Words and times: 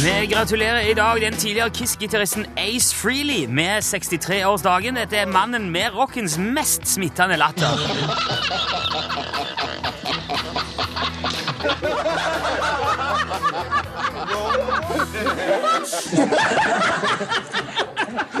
Vi 0.00 0.26
gratulerer 0.32 0.80
i 0.90 0.94
dag 0.94 1.20
den 1.20 1.36
tidligere 1.36 1.70
Kiss-gitaristen 1.70 2.46
Ace 2.56 2.94
Freely 2.96 3.46
med 3.48 3.80
63-årsdagen. 3.84 4.96
Dette 4.96 5.16
er 5.16 5.26
mannen 5.26 5.70
med 5.72 5.94
rockens 5.96 6.38
mest 6.38 6.88
smittende 6.88 7.36
latter. 7.36 7.68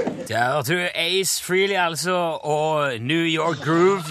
Der 0.30 0.52
hørte 0.52 0.74
du 0.74 0.88
Ace 0.94 1.42
Freely, 1.44 1.74
altså, 1.74 2.14
og 2.42 3.00
New 3.00 3.24
York 3.24 3.56
Groove. 3.64 4.04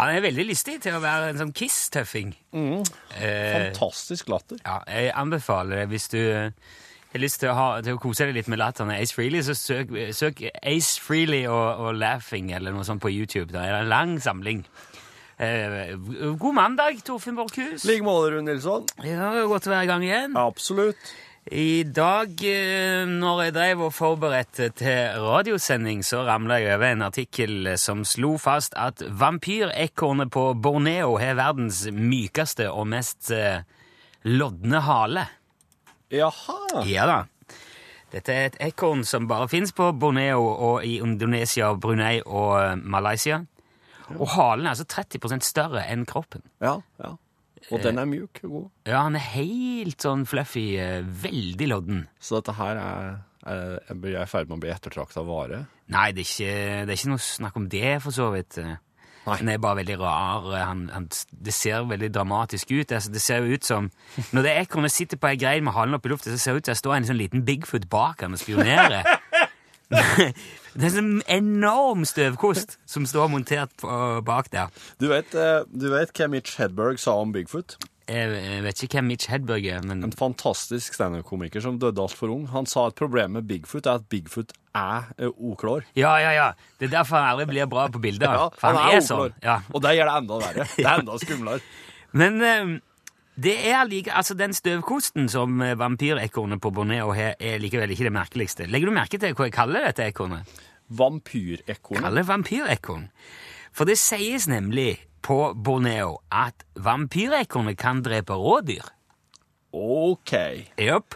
Han 0.00 0.14
er 0.14 0.22
veldig 0.24 0.44
lystig 0.48 0.78
til 0.84 0.96
å 0.96 1.00
være 1.02 1.32
en 1.32 1.40
sånn 1.40 1.50
Kiss-tøffing. 1.56 2.32
Eh, 2.54 3.72
Fantastisk 3.72 4.30
latter. 4.32 4.60
ja, 4.64 4.78
jeg 4.88 5.12
anbefaler 5.18 5.82
det 5.82 5.88
hvis 5.92 6.08
du 6.12 6.18
eh, 6.20 6.52
har 7.12 7.22
lyst 7.22 7.40
til 7.42 7.50
å, 7.52 7.56
ha, 7.58 7.66
til 7.84 7.98
å 7.98 8.00
kose 8.00 8.28
deg 8.28 8.38
litt 8.38 8.48
med 8.48 8.60
latteren 8.62 8.92
Ace 8.94 9.16
Freely, 9.16 9.42
så 9.44 9.56
søk, 9.58 9.92
søk 10.16 10.40
Ace 10.62 11.00
Freely 11.02 11.42
og, 11.50 11.82
og 11.84 11.98
Laughing 12.00 12.52
eller 12.56 12.72
noe 12.76 12.86
sånt 12.88 13.02
på 13.04 13.12
YouTube. 13.12 13.50
Det 13.52 13.60
er 13.60 13.80
en 13.82 13.90
lang 13.92 14.16
samling. 14.22 14.64
Eh, 15.40 15.96
god 16.36 16.54
mandag, 16.54 17.00
Torfinn 17.04 17.38
Borchhus. 17.38 17.84
Like 17.88 18.04
måte, 18.04 18.34
Rune 18.34 18.44
Nilsson. 18.44 18.84
Ja, 19.00 19.32
godt 19.48 19.70
å 19.70 19.72
være 19.72 19.86
i 19.86 19.88
gang 19.88 20.02
igjen. 20.04 20.36
Absolutt. 20.36 21.12
I 21.50 21.82
dag, 21.88 22.28
eh, 22.44 23.06
når 23.08 23.44
jeg 23.44 23.54
drev 23.54 23.84
og 23.86 23.94
forberedte 23.96 24.68
til 24.76 25.16
radiosending, 25.16 26.02
så 26.04 26.26
ramla 26.28 26.60
jeg 26.60 26.74
over 26.76 26.92
en 26.92 27.02
artikkel 27.02 27.70
som 27.80 28.04
slo 28.04 28.34
fast 28.36 28.76
at 28.76 29.00
vampyrekornet 29.00 30.28
på 30.30 30.52
Borneo 30.60 31.16
har 31.16 31.40
verdens 31.40 31.86
mykeste 31.88 32.68
og 32.68 32.90
mest 32.92 33.30
eh, 33.32 33.64
lodne 34.28 34.82
hale. 34.84 35.24
Jaha. 36.12 36.84
Ja 36.84 37.06
da. 37.08 37.22
Dette 38.12 38.34
er 38.34 38.50
et 38.50 38.60
ekorn 38.60 39.06
som 39.08 39.24
bare 39.30 39.48
fins 39.48 39.72
på 39.72 39.88
Borneo 39.96 40.44
og 40.52 40.84
i 40.84 40.98
Indonesia, 41.00 41.72
Brunei 41.72 42.20
og 42.26 42.76
Malaysia. 42.84 43.46
Og 44.18 44.28
halen 44.34 44.66
er 44.66 44.74
altså 44.74 44.86
30% 44.88 45.46
større 45.46 45.84
enn 45.86 46.06
kroppen. 46.08 46.42
Ja, 46.62 46.78
ja. 47.02 47.14
Og 47.70 47.82
den 47.84 48.00
er 48.00 48.08
mjuk 48.08 48.40
og 48.46 48.50
god. 48.50 48.68
Ja, 48.88 49.02
han 49.04 49.18
er 49.18 49.26
helt 49.34 50.00
sånn 50.02 50.24
fluffy, 50.26 50.64
eh, 50.80 51.02
veldig 51.04 51.66
lodden. 51.68 52.06
Så 52.18 52.40
dette 52.40 52.54
her 52.56 52.80
er, 52.80 53.18
er 53.44 53.74
Jeg 53.90 54.14
er 54.14 54.22
i 54.22 54.30
ferd 54.30 54.48
med 54.48 54.56
å 54.56 54.62
bli 54.64 54.72
ettertrakta 54.72 55.22
vare. 55.28 55.66
Nei, 55.92 56.10
det 56.16 56.24
er, 56.24 56.30
ikke, 56.30 56.54
det 56.86 56.94
er 56.94 56.98
ikke 56.98 57.12
noe 57.12 57.24
snakk 57.26 57.58
om 57.60 57.68
det, 57.70 57.90
for 58.02 58.16
så 58.16 58.30
vidt. 58.32 58.56
Nei. 58.64 58.78
Han 59.36 59.50
er 59.52 59.60
bare 59.60 59.82
veldig 59.82 59.98
rar. 60.00 60.48
Han, 60.56 60.86
han, 60.94 61.08
det 61.30 61.52
ser 61.54 61.84
veldig 61.88 62.08
dramatisk 62.14 62.72
ut. 62.72 62.92
Altså, 62.96 63.12
det 63.12 63.20
ser 63.22 63.44
jo 63.44 63.58
ut 63.58 63.66
som 63.66 63.90
Når 64.32 64.46
det 64.46 64.56
ekornet 64.62 64.94
sitter 64.94 65.20
på 65.20 65.28
ei 65.28 65.36
grein 65.38 65.66
med 65.66 65.76
halen 65.76 65.98
opp 65.98 66.08
i 66.08 66.12
lufta, 66.12 66.32
så 66.32 66.40
ser 66.40 66.56
det 66.56 66.64
ut 66.64 66.70
som 66.70 66.72
det 66.72 66.80
står 66.80 66.96
en 66.96 67.10
sånn 67.10 67.20
liten 67.20 67.44
Bigfoot 67.44 67.90
bak 67.92 68.24
han 68.24 68.36
og 68.36 68.40
spionerer. 68.40 69.04
det 70.74 70.86
er 70.86 70.90
en 70.90 70.96
sånn 70.96 71.22
enorm 71.30 72.04
støvkost 72.08 72.76
som 72.88 73.06
står 73.08 73.30
montert 73.32 73.72
på, 73.80 73.88
bak 74.26 74.50
der. 74.52 74.70
Du 75.02 75.08
vet, 75.10 75.34
eh, 75.34 75.62
du 75.66 75.88
vet 75.92 76.12
hva 76.14 76.28
Mitch 76.30 76.60
Hedberg 76.60 77.00
sa 77.02 77.16
om 77.20 77.32
Bigfoot? 77.34 77.78
Jeg, 78.10 78.62
vet 78.64 78.82
ikke 78.82 78.98
hvem 78.98 79.10
Mitch 79.12 79.28
Hedberg 79.30 79.66
er, 79.70 79.82
men 79.86 80.02
En 80.02 80.14
fantastisk 80.14 80.96
standup-komiker 80.96 81.62
som 81.62 81.78
døde 81.78 82.02
altfor 82.02 82.32
ung. 82.32 82.48
Han 82.50 82.66
sa 82.66 82.88
at 82.90 82.98
problemet 82.98 83.38
med 83.38 83.46
Bigfoot 83.46 83.86
er 83.86 84.00
at 84.00 84.08
Bigfoot 84.10 84.54
er 84.74 85.10
eh, 85.18 85.30
uklår. 85.30 85.86
Ja, 85.98 86.16
ja, 86.22 86.32
ja. 86.34 86.48
Det 86.78 86.88
er 86.88 86.96
derfor 86.98 87.20
han 87.20 87.36
aldri 87.36 87.46
blir 87.52 87.70
bra 87.70 87.86
på 87.90 88.02
bilder. 88.02 88.34
Ja, 88.40 88.48
for 88.54 88.74
han, 88.74 88.96
er, 88.96 89.04
sånn. 89.04 89.34
Ja. 89.44 89.60
Og 89.70 89.82
det 89.84 89.94
gjør 89.96 90.10
det 90.10 90.16
enda 90.22 90.40
verre. 90.42 90.66
Det 90.74 90.86
er 90.86 91.02
enda 91.04 91.18
skumlere. 91.22 91.62
Men 92.20 92.42
eh, 92.42 92.72
det 93.40 93.54
er 93.70 93.84
like, 93.88 94.12
altså 94.12 94.34
den 94.34 94.54
støvkosten 94.56 95.30
som 95.30 95.62
eh, 95.62 95.76
vampyrekornet 95.78 96.60
på 96.60 96.72
Borneo 96.74 97.14
har, 97.16 97.36
er 97.38 97.62
likevel 97.62 97.94
ikke 97.94 98.08
det 98.08 98.16
merkeligste. 98.16 98.66
Legger 98.66 98.90
du 98.90 98.96
merke 98.96 99.20
til 99.22 99.36
hva 99.38 99.46
jeg 99.46 99.54
kaller 99.54 99.86
dette 99.86 100.08
ekornet? 100.10 100.58
Vampyrekornet. 100.90 102.02
Kaller 102.02 102.22
vampyrekorn. 102.26 103.08
For 103.72 103.84
det 103.86 103.98
sies 103.98 104.46
nemlig 104.50 104.98
på 105.22 105.52
Borneo 105.54 106.18
at 106.32 106.64
vampyrekornet 106.74 107.78
kan 107.78 108.02
drepe 108.02 108.34
rådyr. 108.34 108.84
OK. 109.72 110.32
Jepp. 110.78 111.14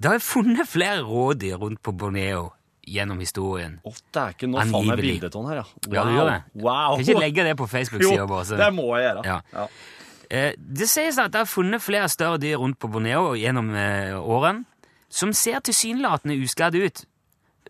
Det 0.00 0.10
er 0.16 0.22
funnet 0.24 0.68
flere 0.68 1.02
rådyr 1.06 1.56
rundt 1.60 1.82
på 1.84 1.92
Borneo 1.96 2.50
gjennom 2.84 3.20
historien. 3.22 3.78
Å, 3.86 3.92
dæken, 4.12 4.50
nå 4.52 4.60
fant 4.60 4.88
jeg 4.90 5.00
bildet 5.00 5.34
av 5.36 5.42
den 5.42 5.50
her, 5.52 5.60
ja. 5.62 5.66
Wow. 5.88 5.94
Ja, 5.94 6.04
du 6.04 6.14
gjør 6.18 6.30
det. 6.30 6.38
Wow. 6.64 6.96
Kan 6.96 7.04
ikke 7.06 7.20
legge 7.22 7.44
det 7.46 7.54
på 7.60 7.68
Facebook-sida 7.70 8.26
vår. 8.28 8.42
så- 8.44 8.56
det 8.60 8.72
må 8.74 8.88
jeg 8.98 9.04
gjøre. 9.08 9.24
Ja. 9.24 9.40
Ja. 9.52 9.66
Eh, 10.30 10.52
Det 10.58 10.88
sies 10.88 11.18
at 11.18 11.30
det 11.32 11.38
har 11.38 11.44
funnet 11.46 11.80
flere 11.82 12.08
større 12.08 12.38
dyr 12.38 12.56
rundt 12.58 12.78
på 12.78 12.88
Borneo 12.90 13.34
gjennom 13.34 13.74
eh, 13.74 14.14
årene, 14.20 14.64
som 15.08 15.32
ser 15.32 15.60
tilsynelatende 15.60 16.36
uskadd 16.42 16.74
ut. 16.74 17.04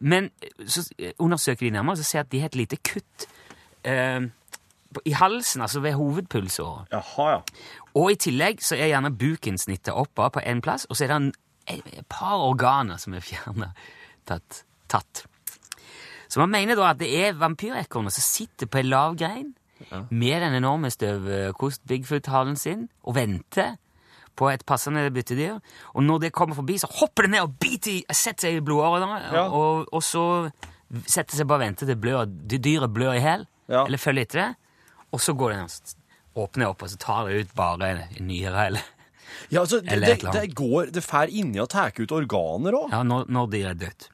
Men 0.04 0.30
eh, 0.42 0.66
så 0.68 0.84
eh, 0.98 1.12
undersøker 1.18 1.66
de 1.66 1.74
nærmere, 1.78 1.96
så 1.96 2.06
ser 2.06 2.24
at 2.24 2.32
de 2.32 2.42
har 2.42 2.52
et 2.52 2.58
lite 2.60 2.78
kutt 2.84 3.26
eh, 3.88 4.20
i 5.04 5.14
halsen, 5.16 5.64
altså 5.64 5.80
ved 5.80 5.96
hovedpulsåret. 5.98 6.92
Jaha, 6.92 7.30
ja. 7.30 7.40
Og 7.94 8.12
i 8.12 8.18
tillegg 8.20 8.62
så 8.62 8.76
er 8.76 8.92
gjerne 8.92 9.14
buken 9.18 9.58
snittet 9.58 9.94
opp 9.94 10.12
bare 10.14 10.36
på 10.36 10.44
én 10.44 10.62
plass, 10.62 10.86
og 10.90 10.96
så 10.96 11.06
er 11.06 11.12
det 11.12 11.16
en, 11.16 11.32
et 11.66 12.06
par 12.10 12.42
organer 12.44 13.00
som 13.00 13.16
er 13.16 13.24
fjernet, 13.24 13.84
tatt, 14.28 14.64
tatt. 14.92 15.24
Så 16.28 16.40
man 16.42 16.52
mener 16.52 16.78
da 16.78 16.90
at 16.90 17.00
det 17.00 17.10
er 17.14 17.36
vampyrekornet 17.38 18.14
som 18.14 18.24
sitter 18.24 18.70
på 18.70 18.80
en 18.80 18.90
lav 18.90 19.16
grein 19.18 19.52
med 20.10 20.40
den 20.40 20.54
enorme 20.56 20.90
støvkost-bigfoot-halen 20.90 22.56
sin 22.56 22.88
og 23.02 23.16
venter 23.18 23.74
på 24.36 24.48
et 24.50 24.64
passende 24.66 25.04
byttedyr. 25.14 25.58
Og 25.94 26.02
når 26.02 26.24
det 26.26 26.32
kommer 26.34 26.54
forbi, 26.58 26.78
så 26.82 26.88
hopper 27.00 27.26
det 27.28 27.30
ned 27.36 27.44
og 27.46 27.56
biter 27.62 28.00
setter 28.14 28.48
seg 28.48 28.56
i 28.58 28.64
blodårene, 28.66 29.20
Ja. 29.32 29.44
og, 29.48 29.86
og 29.92 30.02
så 30.02 30.24
setter 31.06 31.36
seg 31.38 31.46
bare 31.50 31.62
og 31.62 31.66
venter 31.68 31.86
til 31.90 31.96
blør, 31.98 32.24
dyret 32.54 32.92
blør 32.94 33.14
i 33.18 33.22
hæl, 33.24 33.46
Ja. 33.68 33.84
eller 33.86 33.98
følger 33.98 34.22
etter 34.26 34.40
det, 34.42 34.56
og 35.12 35.20
så 35.20 35.32
går 35.38 35.54
det 35.54 35.58
ned, 35.62 35.94
åpner 36.36 36.66
opp, 36.68 36.82
og 36.82 36.90
så 36.90 36.98
tar 36.98 37.28
det 37.28 37.44
ut 37.46 37.54
bare 37.54 37.88
en 37.94 38.26
nyre, 38.26 38.66
eller 38.66 38.90
ja 39.50 39.60
altså, 39.64 39.80
det, 39.80 39.92
Eller 39.92 40.06
det, 40.06 40.24
et 40.24 40.32
det 40.36 40.54
går 40.54 40.90
Det 40.94 41.02
fær 41.02 41.30
inni 41.32 41.58
og 41.58 41.68
tar 41.72 41.90
ut 41.98 42.12
organer 42.12 42.72
òg. 42.76 42.92
Ja, 42.92 43.00
når, 43.02 43.24
når 43.28 43.48
dyret 43.50 43.70
er 43.70 43.74
dødt. 43.74 44.08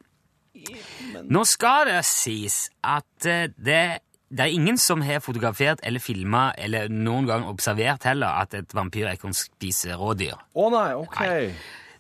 Nå 1.31 1.43
skal 1.49 1.87
det 1.91 1.99
sies 2.09 2.69
at 2.85 3.27
eh, 3.29 3.49
det, 3.57 4.01
det 4.31 4.41
er 4.45 4.53
ingen 4.55 4.79
som 4.79 5.01
har 5.03 5.19
fotografert 5.25 5.81
eller 5.83 5.99
filma 6.03 6.53
eller 6.59 6.89
noen 6.89 7.27
gang 7.27 7.45
observert 7.51 8.05
heller 8.07 8.41
at 8.45 8.55
et 8.55 8.75
vampyrekorn 8.77 9.35
spiser 9.35 9.97
rådyr. 9.99 10.37
Å 10.55 10.71
nei, 10.71 10.89
OK. 10.95 11.21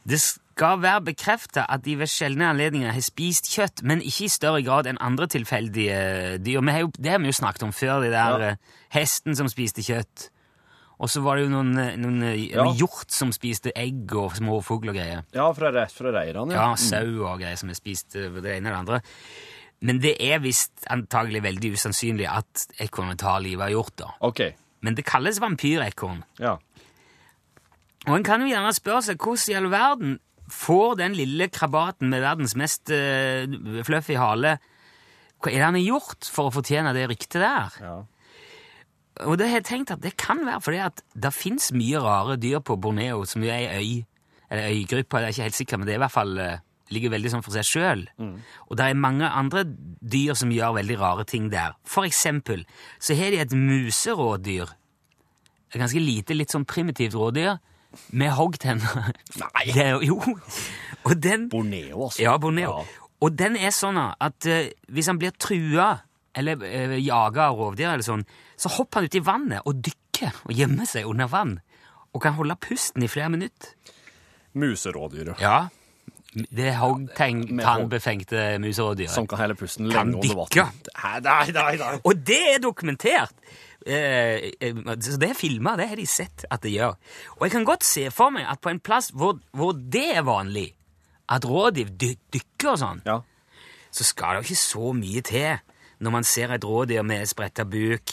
Det 0.06 0.16
skal 0.22 0.78
være 0.80 1.02
bekrefta 1.10 1.66
at 1.68 1.82
de 1.84 1.96
ved 2.00 2.08
sjeldne 2.08 2.46
anledninger 2.52 2.92
har 2.94 3.02
spist 3.04 3.50
kjøtt, 3.52 3.82
men 3.82 4.00
ikke 4.00 4.24
i 4.28 4.32
større 4.32 4.62
grad 4.64 4.86
enn 4.86 5.00
andre 5.02 5.26
tilfeldige 5.28 6.38
dyr. 6.40 6.62
Har 6.70 6.80
jo, 6.86 6.92
det 6.96 7.10
har 7.12 7.18
vi 7.20 7.28
jo 7.32 7.36
snakket 7.36 7.66
om 7.66 7.72
før, 7.74 8.00
de 8.06 8.10
der 8.14 8.38
Ja. 8.38 8.48
eh, 8.52 8.56
hesten 8.94 9.36
som 9.36 9.48
spiste 9.48 9.82
kjøtt. 9.82 10.30
Og 11.00 11.08
så 11.08 11.22
var 11.24 11.36
det 11.36 11.44
jo 11.46 11.50
noen, 11.50 11.78
eh, 11.78 11.96
noen, 11.96 12.22
eh, 12.22 12.48
Ja. 12.54 12.64
hjort 12.76 13.10
som 13.10 13.32
spiste 13.32 13.72
egg 13.74 14.12
og 14.14 14.32
små 14.36 14.62
fugl 14.62 14.88
og 14.90 14.94
greier. 14.96 15.24
Ja, 15.32 15.50
fra 15.52 15.70
rett 15.72 15.92
fra 15.92 16.10
reirene. 16.12 16.52
Ja, 16.52 16.74
sau 16.76 17.24
og 17.26 17.40
greier 17.40 17.56
som 17.58 17.68
har 17.70 17.74
spist 17.76 18.10
det 18.12 18.44
ene 18.44 18.68
eller 18.68 18.70
det 18.70 18.88
andre. 18.88 19.02
Men 19.80 20.00
det 20.02 20.16
er 20.20 20.42
visst 20.44 20.84
antagelig 20.92 21.42
veldig 21.46 21.70
usannsynlig 21.76 22.26
at 22.28 22.66
ekornet 22.84 23.22
tar 23.22 23.40
livet 23.40 23.64
av 23.68 23.72
hjort. 23.72 23.94
da. 23.96 24.10
OK. 24.28 24.42
Men 24.84 24.96
det 24.96 25.06
kalles 25.08 25.40
vampyrekorn. 25.40 26.22
Ja. 26.40 26.58
Og 28.08 28.16
en 28.16 28.24
kan 28.24 28.42
jo 28.44 28.48
gjerne 28.48 28.72
spørre 28.76 29.04
seg 29.08 29.20
hvordan 29.20 29.52
i 29.52 29.56
all 29.58 29.70
verden 29.72 30.18
får 30.50 30.96
den 30.98 31.16
lille 31.16 31.48
krabaten 31.52 32.10
med 32.10 32.24
verdens 32.24 32.56
mest 32.58 32.90
uh, 32.90 33.44
fluffy 33.86 34.16
hale 34.18 34.56
Hva 35.40 35.52
er 35.52 35.60
det 35.60 35.66
han 35.68 35.76
har 35.78 35.84
gjort 35.84 36.26
for 36.28 36.48
å 36.48 36.54
fortjene 36.54 36.94
det 36.96 37.06
ryktet 37.12 37.44
der? 37.44 37.76
ja. 37.84 37.98
Og 39.26 39.36
det 39.36 39.50
har 39.50 39.58
jeg 39.58 39.66
tenkt 39.68 39.90
at 39.92 40.00
det 40.00 40.14
kan 40.16 40.38
være 40.46 40.62
fordi 40.64 40.78
at 40.80 41.02
det 41.12 41.32
fins 41.36 41.70
mye 41.76 42.00
rare 42.00 42.38
dyr 42.40 42.62
på 42.64 42.78
Borneo 42.80 43.26
som 43.28 43.42
jo 43.44 43.50
er 43.52 43.74
ei 43.74 43.80
øy, 43.80 44.04
eller 44.48 44.70
øygruppe, 44.70 45.20
jeg 45.20 45.26
er 45.26 45.34
ikke 45.34 45.48
helt 45.48 45.58
sikker, 45.58 45.76
men 45.76 45.88
det 45.88 45.92
er 45.92 45.98
i 45.98 46.02
hvert 46.04 46.14
fall 46.14 46.38
eh, 46.40 46.62
ligger 46.90 47.12
veldig 47.14 47.30
sånn 47.32 47.44
for 47.46 47.54
seg 47.54 47.66
sjøl. 47.68 48.04
Og 48.68 48.76
det 48.78 48.86
er 48.86 48.98
mange 48.98 49.28
andre 49.28 49.64
dyr 49.64 50.34
som 50.38 50.52
gjør 50.54 50.76
veldig 50.80 50.98
rare 51.00 51.24
ting 51.28 51.48
der. 51.52 51.76
For 51.86 52.08
eksempel 52.08 52.64
så 52.98 53.16
har 53.18 53.30
de 53.34 53.40
et 53.42 53.54
muserådyr. 53.56 54.72
Et 55.70 55.78
ganske 55.78 56.02
lite, 56.02 56.34
litt 56.34 56.50
sånn 56.50 56.66
primitivt 56.66 57.14
rådyr 57.14 57.58
med 58.18 58.34
hoggtenner. 58.34 59.12
Nei. 59.42 59.66
Det 59.76 59.88
jo! 60.06 60.18
Og 61.06 61.14
den 61.16 61.48
Borneo, 61.50 62.04
altså. 62.08 62.22
ja, 62.22 62.36
Borneo. 62.38 62.80
Ja. 62.82 63.08
Og 63.20 63.34
den 63.36 63.56
er 63.56 63.72
sånn 63.74 63.98
at 64.00 64.46
uh, 64.48 64.68
hvis 64.88 65.08
han 65.10 65.18
blir 65.20 65.34
trua 65.38 65.92
eller 66.36 66.60
uh, 66.62 66.96
jaga 67.00 67.50
av 67.50 67.58
rovdyr, 67.58 67.90
eller 67.94 68.06
sånn, 68.06 68.22
så 68.60 68.70
hopper 68.76 69.00
han 69.00 69.10
ut 69.10 69.18
i 69.18 69.24
vannet 69.24 69.66
og 69.66 69.80
dykker 69.86 70.44
og 70.46 70.54
gjemmer 70.54 70.88
seg 70.88 71.08
under 71.08 71.30
vann. 71.30 71.58
og 72.12 72.22
kan 72.22 72.34
holde 72.34 72.56
pusten 72.58 73.04
i 73.06 73.08
flere 73.08 73.30
minutter. 73.30 73.70
Muserådyret. 74.58 75.38
Ja. 75.38 75.68
Det 76.30 76.68
er 76.70 76.76
hoggtegn, 76.78 77.40
Med 77.56 77.64
tannbefengte 77.64 78.58
muserådyr. 78.62 79.08
Som 79.10 79.26
kan 79.26 79.40
hele 79.42 79.56
pusten 79.58 79.88
lenge 79.90 80.14
under 80.14 80.36
vann. 80.38 80.76
Nei, 81.26 81.50
nei, 81.50 81.72
nei. 81.80 81.96
Og 82.04 82.20
det 82.26 82.38
er 82.54 82.62
dokumentert! 82.62 83.34
Eh, 83.86 84.50
eh, 84.60 84.76
så 85.00 85.16
det 85.16 85.30
er 85.30 85.34
filma, 85.34 85.72
det 85.80 85.88
har 85.88 85.96
de 85.96 86.06
sett 86.06 86.44
at 86.52 86.62
det 86.62 86.74
gjør. 86.74 86.94
Og 87.38 87.46
jeg 87.46 87.54
kan 87.54 87.64
godt 87.64 87.84
se 87.88 88.10
for 88.12 88.30
meg 88.34 88.44
at 88.46 88.60
på 88.60 88.70
en 88.70 88.80
plass 88.80 89.08
hvor, 89.16 89.38
hvor 89.56 89.72
det 89.72 90.04
er 90.18 90.22
vanlig, 90.26 90.68
at 91.32 91.46
rådyr 91.48 91.88
dy 91.98 92.12
dykker 92.34 92.74
og 92.74 92.78
sånn, 92.82 93.00
Ja. 93.08 93.20
så 93.90 94.04
skal 94.04 94.36
det 94.36 94.42
jo 94.42 94.50
ikke 94.50 94.62
så 94.62 94.92
mye 94.92 95.22
til 95.22 95.58
når 96.00 96.10
man 96.12 96.24
ser 96.24 96.52
et 96.52 96.64
rådyr 96.64 97.02
med 97.02 97.26
spretta 97.28 97.64
buk, 97.64 98.12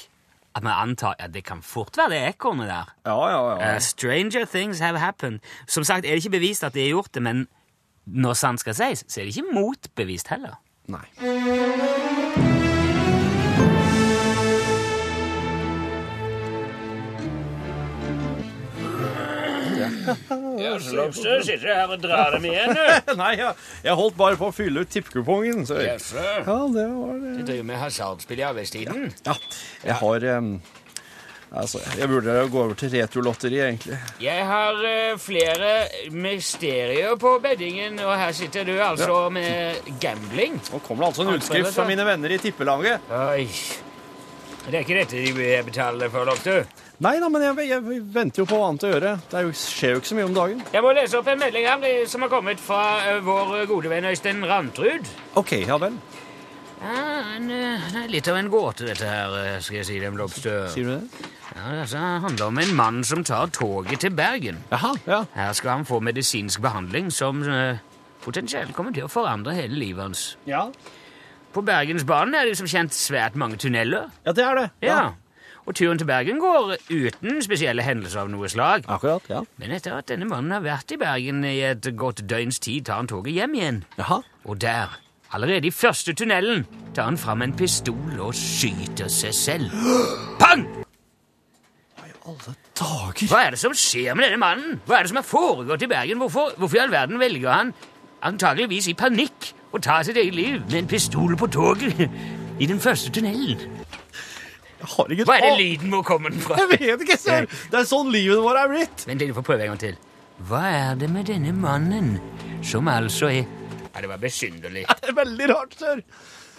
at 0.56 0.64
man 0.64 0.74
antar 0.90 1.16
at 1.20 1.34
det 1.34 1.44
kan 1.46 1.62
fort 1.62 1.98
være 1.98 2.10
det 2.16 2.22
ekornet 2.34 2.68
der. 2.68 2.90
Ja, 3.06 3.18
ja, 3.30 3.42
ja. 3.60 3.76
Uh, 3.76 3.80
stranger 3.80 4.46
things 4.46 4.80
have 4.80 4.98
happened. 5.00 5.40
Som 5.68 5.84
sagt 5.84 6.06
er 6.06 6.16
det 6.16 6.24
ikke 6.24 6.40
bevist 6.40 6.64
at 6.64 6.74
de 6.74 6.82
har 6.82 6.90
gjort 6.96 7.14
det, 7.14 7.22
men 7.24 7.48
når 8.08 8.40
sant 8.40 8.64
skal 8.64 8.78
sies, 8.78 9.04
så 9.08 9.22
er 9.22 9.28
det 9.28 9.36
ikke 9.36 9.58
motbevist 9.58 10.32
heller. 10.32 10.60
Nei. 10.88 11.04
Lobster 20.98 21.42
sitter 21.44 21.74
her 21.74 21.92
og 21.92 22.02
drar 22.02 22.34
dem 22.38 22.48
igjen, 22.48 22.74
du. 22.74 23.14
Nei, 23.22 23.34
ja. 23.40 23.52
jeg 23.84 23.98
holdt 24.00 24.18
bare 24.20 24.40
på 24.40 24.50
å 24.50 24.56
fylle 24.56 24.84
ut 24.84 24.92
tippkupongen. 24.92 25.66
Så... 25.68 25.80
Ja, 25.84 25.98
det 26.00 26.88
var 26.88 27.22
det. 27.22 27.36
Du 27.40 27.44
driver 27.44 27.68
med 27.68 27.82
hasardspill 27.82 28.42
i 28.42 28.48
arbeidstiden? 28.48 29.10
Ja, 29.28 29.36
jeg 29.84 30.00
har 30.02 30.28
em, 30.38 30.54
Altså, 31.48 31.80
jeg 31.96 32.10
burde 32.12 32.34
gå 32.52 32.60
over 32.60 32.76
til 32.76 32.92
retrolotteri, 32.92 33.60
egentlig. 33.64 33.98
Jeg 34.22 34.46
har 34.46 34.82
eh, 34.84 35.14
flere 35.22 35.72
mysterier 36.12 37.16
på 37.20 37.38
beddingen, 37.44 38.00
og 38.04 38.18
her 38.20 38.34
sitter 38.36 38.68
du 38.68 38.76
altså 38.84 39.30
med 39.32 39.80
gambling. 40.04 40.60
Nå 40.74 40.82
kommer 40.84 41.06
det 41.06 41.14
altså 41.14 41.24
en 41.24 41.36
utskrift 41.38 41.76
fra 41.78 41.88
mine 41.88 42.06
venner 42.08 42.36
i 42.36 42.42
tippelaget. 42.44 43.08
Oi. 43.16 43.48
Det 44.68 44.76
er 44.76 44.84
ikke 44.84 44.98
dette 45.00 45.24
de 45.24 45.64
betaler 45.64 46.12
for, 46.12 46.28
doktor. 46.28 46.66
Nei 47.00 47.14
da, 47.22 47.30
men 47.32 47.44
jeg, 47.46 47.68
jeg 47.70 48.02
venter 48.12 48.42
jo 48.42 48.48
på 48.50 48.58
annet 48.66 48.84
å 48.84 48.92
gjøre. 48.92 49.12
Det 49.32 49.38
er 49.40 49.48
jo, 49.48 49.56
skjer 49.56 49.96
jo 49.96 50.02
ikke 50.02 50.10
så 50.10 50.18
mye 50.18 50.28
om 50.28 50.36
dagen. 50.36 50.64
Jeg 50.74 50.84
må 50.84 50.94
lese 50.98 51.20
opp 51.22 51.28
en 51.32 51.40
melding 51.40 51.68
her 51.70 51.80
det 51.84 51.92
som 52.12 52.26
har 52.26 52.32
kommet 52.34 52.60
fra 52.60 52.82
eh, 53.06 53.20
vår 53.24 53.62
gode 53.70 53.92
venn 53.94 54.10
Øystein 54.10 54.44
Rantrud. 54.50 55.08
OK, 55.40 55.54
ja 55.64 55.78
vel. 55.80 55.96
Ja, 56.82 57.36
en, 57.36 57.50
eh, 57.52 57.88
det 57.92 58.04
er 58.04 58.12
litt 58.14 58.28
av 58.30 58.38
en 58.38 58.50
gåte, 58.54 58.86
dette 58.86 59.08
her, 59.10 59.34
eh, 59.42 59.60
skal 59.62 59.78
jeg 59.80 59.86
si 59.90 60.00
dem, 60.00 60.18
Lobster. 60.18 60.68
Sier 60.70 60.84
du 60.86 60.92
det? 61.00 61.28
Ja, 61.56 61.72
det 61.82 62.02
handler 62.24 62.46
om 62.52 62.58
en 62.62 62.76
mann 62.76 63.04
som 63.04 63.24
tar 63.24 63.48
toget 63.48 64.00
til 64.04 64.12
Bergen. 64.14 64.60
Jaha, 64.72 64.94
ja. 65.08 65.24
Her 65.34 65.54
skal 65.54 65.70
han 65.80 65.86
få 65.86 66.00
medisinsk 66.02 66.62
behandling 66.62 67.10
som 67.12 67.42
eh, 67.44 67.78
potensielt 68.22 68.74
kommer 68.76 68.94
til 68.94 69.08
å 69.08 69.10
forandre 69.12 69.56
hele 69.58 69.74
livet 69.80 70.04
hans. 70.04 70.26
Ja, 70.46 70.68
På 71.54 71.64
Bergensbanen 71.66 72.36
er 72.36 72.46
det 72.46 72.58
som 72.60 72.68
kjent 72.68 72.94
svært 72.94 73.34
mange 73.36 73.58
tunneler. 73.58 74.12
ja 74.26 74.32
det 74.36 74.44
er 74.46 74.56
det. 74.56 74.70
Ja. 74.86 75.14
Og 75.66 75.74
turen 75.76 75.98
til 75.98 76.06
Bergen 76.06 76.38
går 76.40 76.76
uten 76.92 77.42
spesielle 77.42 77.82
hendelser 77.82 78.20
av 78.22 78.30
noe 78.30 78.48
slag. 78.48 78.86
Akkurat, 78.88 79.24
ja. 79.32 79.42
Men 79.58 79.72
etter 79.72 79.98
at 79.98 80.06
denne 80.12 80.28
mannen 80.30 80.52
har 80.52 80.62
vært 80.62 80.92
i 80.94 80.98
Bergen 81.02 81.44
i 81.44 81.58
et 81.66 81.88
godt 81.98 82.22
døgns 82.30 82.60
tid, 82.60 82.86
tar 82.86 82.98
han 83.02 83.08
toget 83.10 83.34
hjem 83.34 83.56
igjen. 83.58 83.84
Jaha. 83.98 84.22
Og 84.46 84.60
der, 84.62 85.00
allerede 85.36 85.68
i 85.68 85.72
første 85.72 86.14
tunnelen, 86.14 86.66
tar 86.96 87.10
han 87.10 87.18
fram 87.18 87.42
en 87.42 87.56
pistol 87.58 88.20
og 88.20 88.36
skyter 88.36 89.10
seg 89.12 89.36
selv. 89.36 89.74
Pang! 90.40 90.66
Hva 92.28 93.40
er 93.46 93.56
det 93.56 93.60
som 93.62 93.76
skjer 93.76 94.16
med 94.16 94.28
denne 94.28 94.40
mannen? 94.42 94.82
Hva 94.88 95.00
er 95.00 95.06
det 95.06 95.14
som 95.14 95.20
har 95.22 95.28
foregått 95.28 95.86
i 95.86 95.88
Bergen? 95.92 96.20
Hvorfor, 96.20 96.52
hvorfor 96.60 96.80
i 96.80 96.82
all 96.84 96.92
verden 96.92 97.20
velger 97.20 97.52
han, 97.54 97.72
antageligvis 98.28 98.90
i 98.92 98.98
panikk, 99.00 99.54
å 99.72 99.80
ta 99.84 100.02
sitt 100.04 100.18
eget 100.20 100.36
liv 100.36 100.60
med 100.66 100.82
en 100.82 100.90
pistol 100.90 101.36
på 101.40 101.48
toget 101.52 102.04
i 102.60 102.68
den 102.68 102.80
første 102.84 103.12
tunnelen? 103.16 103.60
Jeg 104.78 104.90
har 104.92 105.14
ikke 105.14 105.26
Hva 105.26 105.38
er 105.40 105.46
det 105.48 105.56
lyden 105.62 105.94
hvor 105.96 106.04
kommer 106.06 106.30
den 106.30 106.44
fra? 106.44 106.60
Jeg 106.62 106.98
vet 106.98 107.06
ikke, 107.08 107.18
sir. 107.18 107.48
Det 107.72 107.80
er 107.80 107.88
sånn 107.90 108.12
livet 108.14 108.44
vårt 108.44 108.60
er 108.62 108.70
blitt. 108.72 109.08
Vent 109.10 109.24
litt, 109.24 109.34
får 109.36 109.48
prøve 109.48 109.66
en 109.66 109.74
gang 109.74 109.82
til. 109.82 109.96
Hva 110.48 110.62
er 110.70 111.00
det 111.00 111.10
med 111.10 111.32
denne 111.32 111.54
mannen 111.56 112.12
som 112.62 112.88
altså 112.92 113.32
er 113.32 113.48
Ja, 113.98 114.02
det 114.06 114.10
var 114.12 114.20
besynderlig. 114.22 114.84
Ja, 114.86 114.94
Det 115.02 115.10
er 115.10 115.16
veldig 115.18 115.46
rart, 115.50 115.72
sir. 115.74 116.02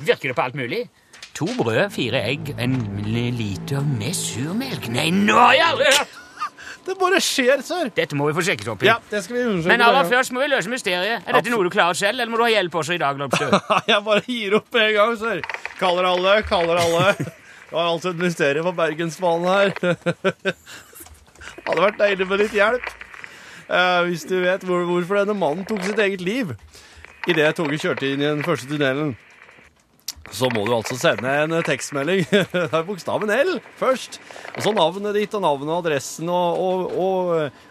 Virker 0.02 0.32
det 0.32 0.34
på 0.34 0.42
alt 0.42 0.56
mulig? 0.58 0.88
To 1.38 1.46
brød, 1.54 1.90
fire 1.94 2.22
egg, 2.26 2.48
en 2.58 2.72
liter 3.06 3.84
med 3.86 4.16
surmelk. 4.16 4.88
Nei, 4.90 5.12
nå 5.14 5.36
har 5.38 5.52
jeg 5.54 5.66
aldri 5.68 5.92
hørt! 5.98 6.16
Det 6.88 6.94
bare 6.96 7.18
skjer, 7.20 7.60
sir. 7.62 7.90
Dette 7.94 8.16
må 8.16 8.26
vi 8.30 8.34
få 8.38 8.42
sjekket 8.46 8.68
opp 8.72 8.82
i. 8.82 8.88
Ja, 8.88 8.94
det 9.10 9.20
skal 9.22 9.36
vi 9.36 9.42
undersøke. 9.44 9.70
Men 9.74 9.82
aller 9.84 10.06
først 10.08 10.32
må 10.32 10.40
vi 10.40 10.46
løse 10.48 10.70
mysteriet. 10.72 11.26
Er 11.26 11.36
dette 11.36 11.52
noe 11.52 11.66
du 11.66 11.70
klarer 11.74 11.98
selv, 11.98 12.16
eller 12.16 12.32
må 12.32 12.38
du 12.40 12.46
ha 12.46 12.48
hjelp 12.54 12.78
også 12.80 12.96
i 12.96 13.00
dag? 13.02 13.20
Jeg 13.92 14.04
bare 14.06 14.22
gir 14.24 14.56
opp 14.56 14.70
med 14.72 14.86
en 14.86 14.94
gang, 14.96 15.12
sir. 15.20 15.42
Kaller 15.78 16.08
alle, 16.08 16.38
kaller 16.48 16.80
alle. 16.80 17.10
Det 17.18 17.74
var 17.76 17.90
altså 17.92 18.14
et 18.14 18.22
mysterium 18.24 18.70
på 18.70 18.72
Bergensbanen 18.78 19.50
her. 19.52 19.74
Hadde 21.68 21.84
vært 21.84 22.00
deilig 22.00 22.28
med 22.32 22.42
litt 22.46 22.56
hjelp. 22.56 22.88
Uh, 23.68 24.08
hvis 24.08 24.24
du 24.24 24.38
vet 24.40 24.64
hvor, 24.64 24.86
hvorfor 24.88 25.20
denne 25.20 25.36
mannen 25.36 25.68
tok 25.68 25.84
sitt 25.84 26.00
eget 26.00 26.24
liv 26.24 26.56
idet 27.28 27.56
toget 27.56 27.82
kjørte 27.82 28.08
inn 28.08 28.22
i 28.22 28.30
den 28.30 28.44
første 28.46 28.68
tunnelen, 28.70 29.16
så 30.34 30.48
må 30.52 30.64
du 30.66 30.74
altså 30.76 30.96
sende 30.98 31.30
en 31.42 31.54
tekstmelding. 31.64 32.24
Det 32.52 32.64
er 32.66 32.84
bokstaven 32.86 33.30
L 33.32 33.54
først. 33.78 34.18
Og 34.56 34.64
så 34.64 34.72
navnet 34.76 35.16
ditt 35.16 35.36
og 35.38 35.44
navnet 35.44 35.70
og 35.70 35.78
adressen 35.80 36.28
og, 36.32 36.58
og, 36.58 36.90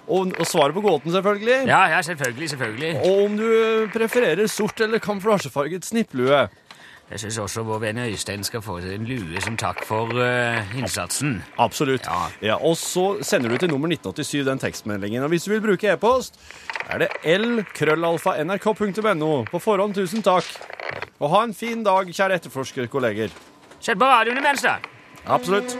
og, 0.08 0.32
og, 0.32 0.46
svaret 0.48 0.78
på 0.78 0.84
gåten, 0.86 1.14
selvfølgelig. 1.14 1.60
Ja, 1.70 1.84
ja, 1.94 2.02
selvfølgelig, 2.06 2.50
selvfølgelig. 2.54 2.94
Og 3.04 3.26
om 3.26 3.38
du 3.38 3.50
prefererer 3.94 4.50
sort 4.50 4.82
eller 4.82 5.04
kamuflasjefarget 5.04 5.86
snipplue. 5.86 6.48
Jeg 7.08 7.22
syns 7.22 7.38
også 7.40 7.62
vår 7.64 7.80
venn 7.86 7.98
Øystein 8.04 8.42
skal 8.44 8.60
få 8.62 8.78
en 8.84 9.06
lue 9.08 9.42
som 9.44 9.56
takk 9.60 9.84
for 9.88 10.12
uh, 10.12 10.76
innsatsen. 10.76 11.44
Absolutt. 11.58 12.04
Ja. 12.04 12.28
Ja, 12.44 12.56
og 12.60 12.78
så 12.78 13.24
sender 13.24 13.50
du 13.50 13.58
til 13.58 13.70
nummer 13.72 13.88
1987 13.88 14.46
den 14.50 14.60
tekstmeldingen. 14.60 15.24
Og 15.24 15.30
hvis 15.32 15.44
du 15.48 15.52
vil 15.54 15.62
bruke 15.64 15.88
e-post, 15.94 16.40
er 16.90 16.98
det 17.06 17.10
l-krøllalfa.nrk.no. 17.24 19.46
På 19.48 19.60
forhånd, 19.64 19.94
tusen 19.96 20.22
takk. 20.26 20.44
Og 21.20 21.30
ha 21.32 21.44
en 21.48 21.54
fin 21.56 21.84
dag, 21.84 22.12
kjære 22.12 22.34
etterforskerkolleger. 22.42 23.30
Sett 23.80 24.00
på 24.00 24.06
radioen 24.06 24.38
imens, 24.44 24.62
da. 24.68 24.78
Absolutt. 25.24 25.78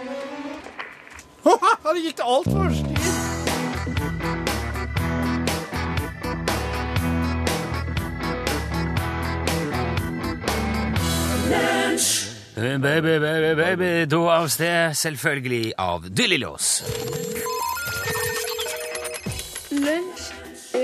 det 1.44 2.02
gikk 2.06 2.18
det 2.22 2.24
altfor 2.24 2.72
stilt. 2.72 2.87
Eh, 11.98 12.78
Baby, 12.78 13.18
baby, 13.20 13.56
baby, 13.56 14.06
da 14.06 14.18
av 14.36 14.48
sted, 14.54 14.94
selvfølgelig 14.94 15.72
av 15.82 16.04
Dillilås. 16.14 16.68
Lunsj, 19.74 20.28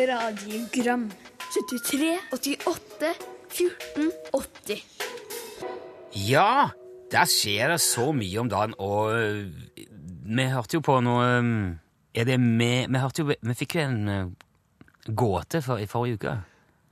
radiogram 0.09 1.03
73, 1.53 2.17
88, 2.33 3.11
14, 3.53 4.09
80 4.33 4.81
Ja, 6.31 6.69
der 7.13 7.29
skjer 7.29 7.75
det 7.75 7.81
så 7.85 8.09
mye 8.17 8.41
om 8.41 8.49
dagen, 8.49 8.73
og 8.81 9.13
vi 10.25 10.47
hørte 10.49 10.79
jo 10.79 10.81
på 10.85 10.97
noe 11.05 11.27
Er 12.13 12.25
det 12.25 12.39
med 12.41 12.89
Vi 12.89 13.01
hørte 13.03 13.21
jo 13.21 13.29
Vi 13.37 13.57
fikk 13.59 13.75
jo 13.77 13.85
en 13.85 14.09
øh, 14.09 14.25
gåte 15.13 15.61
for, 15.61 15.77
i 15.77 15.85
forrige 15.89 16.17
uke 16.17 16.35